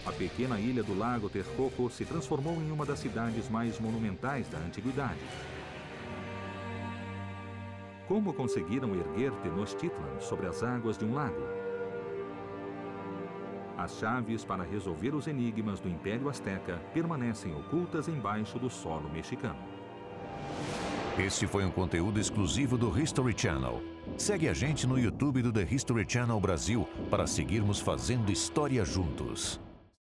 A 0.06 0.12
pequena 0.12 0.60
ilha 0.60 0.84
do 0.84 0.96
Lago 0.96 1.30
Texcoco 1.30 1.90
se 1.90 2.06
transformou 2.06 2.62
em 2.62 2.72
uma 2.72 2.86
das 2.86 3.00
cidades 3.00 3.50
mais 3.50 3.80
monumentais 3.80 4.48
da 4.50 4.60
antiguidade. 4.60 5.20
Como 8.08 8.34
conseguiram 8.34 8.94
erguer 8.94 9.32
Tenochtitlan 9.42 10.20
sobre 10.20 10.46
as 10.46 10.62
águas 10.62 10.96
de 10.96 11.06
um 11.06 11.16
lago? 11.16 11.63
As 13.84 14.00
chaves 14.00 14.46
para 14.46 14.64
resolver 14.64 15.14
os 15.14 15.28
enigmas 15.28 15.82
do 15.82 15.90
Império 15.90 16.30
Azteca 16.30 16.82
permanecem 16.94 17.54
ocultas 17.54 18.08
embaixo 18.08 18.58
do 18.58 18.70
solo 18.70 19.10
mexicano. 19.10 19.60
Este 21.20 21.46
foi 21.46 21.66
um 21.66 21.70
conteúdo 21.70 22.18
exclusivo 22.18 22.78
do 22.78 22.98
History 22.98 23.36
Channel. 23.38 23.84
Segue 24.18 24.48
a 24.48 24.54
gente 24.54 24.88
no 24.88 24.98
YouTube 24.98 25.42
do 25.42 25.52
The 25.52 25.68
History 25.70 26.06
Channel 26.08 26.40
Brasil 26.40 26.88
para 27.10 27.28
seguirmos 27.28 27.82
fazendo 27.82 28.32
história 28.32 28.86
juntos. 28.86 29.60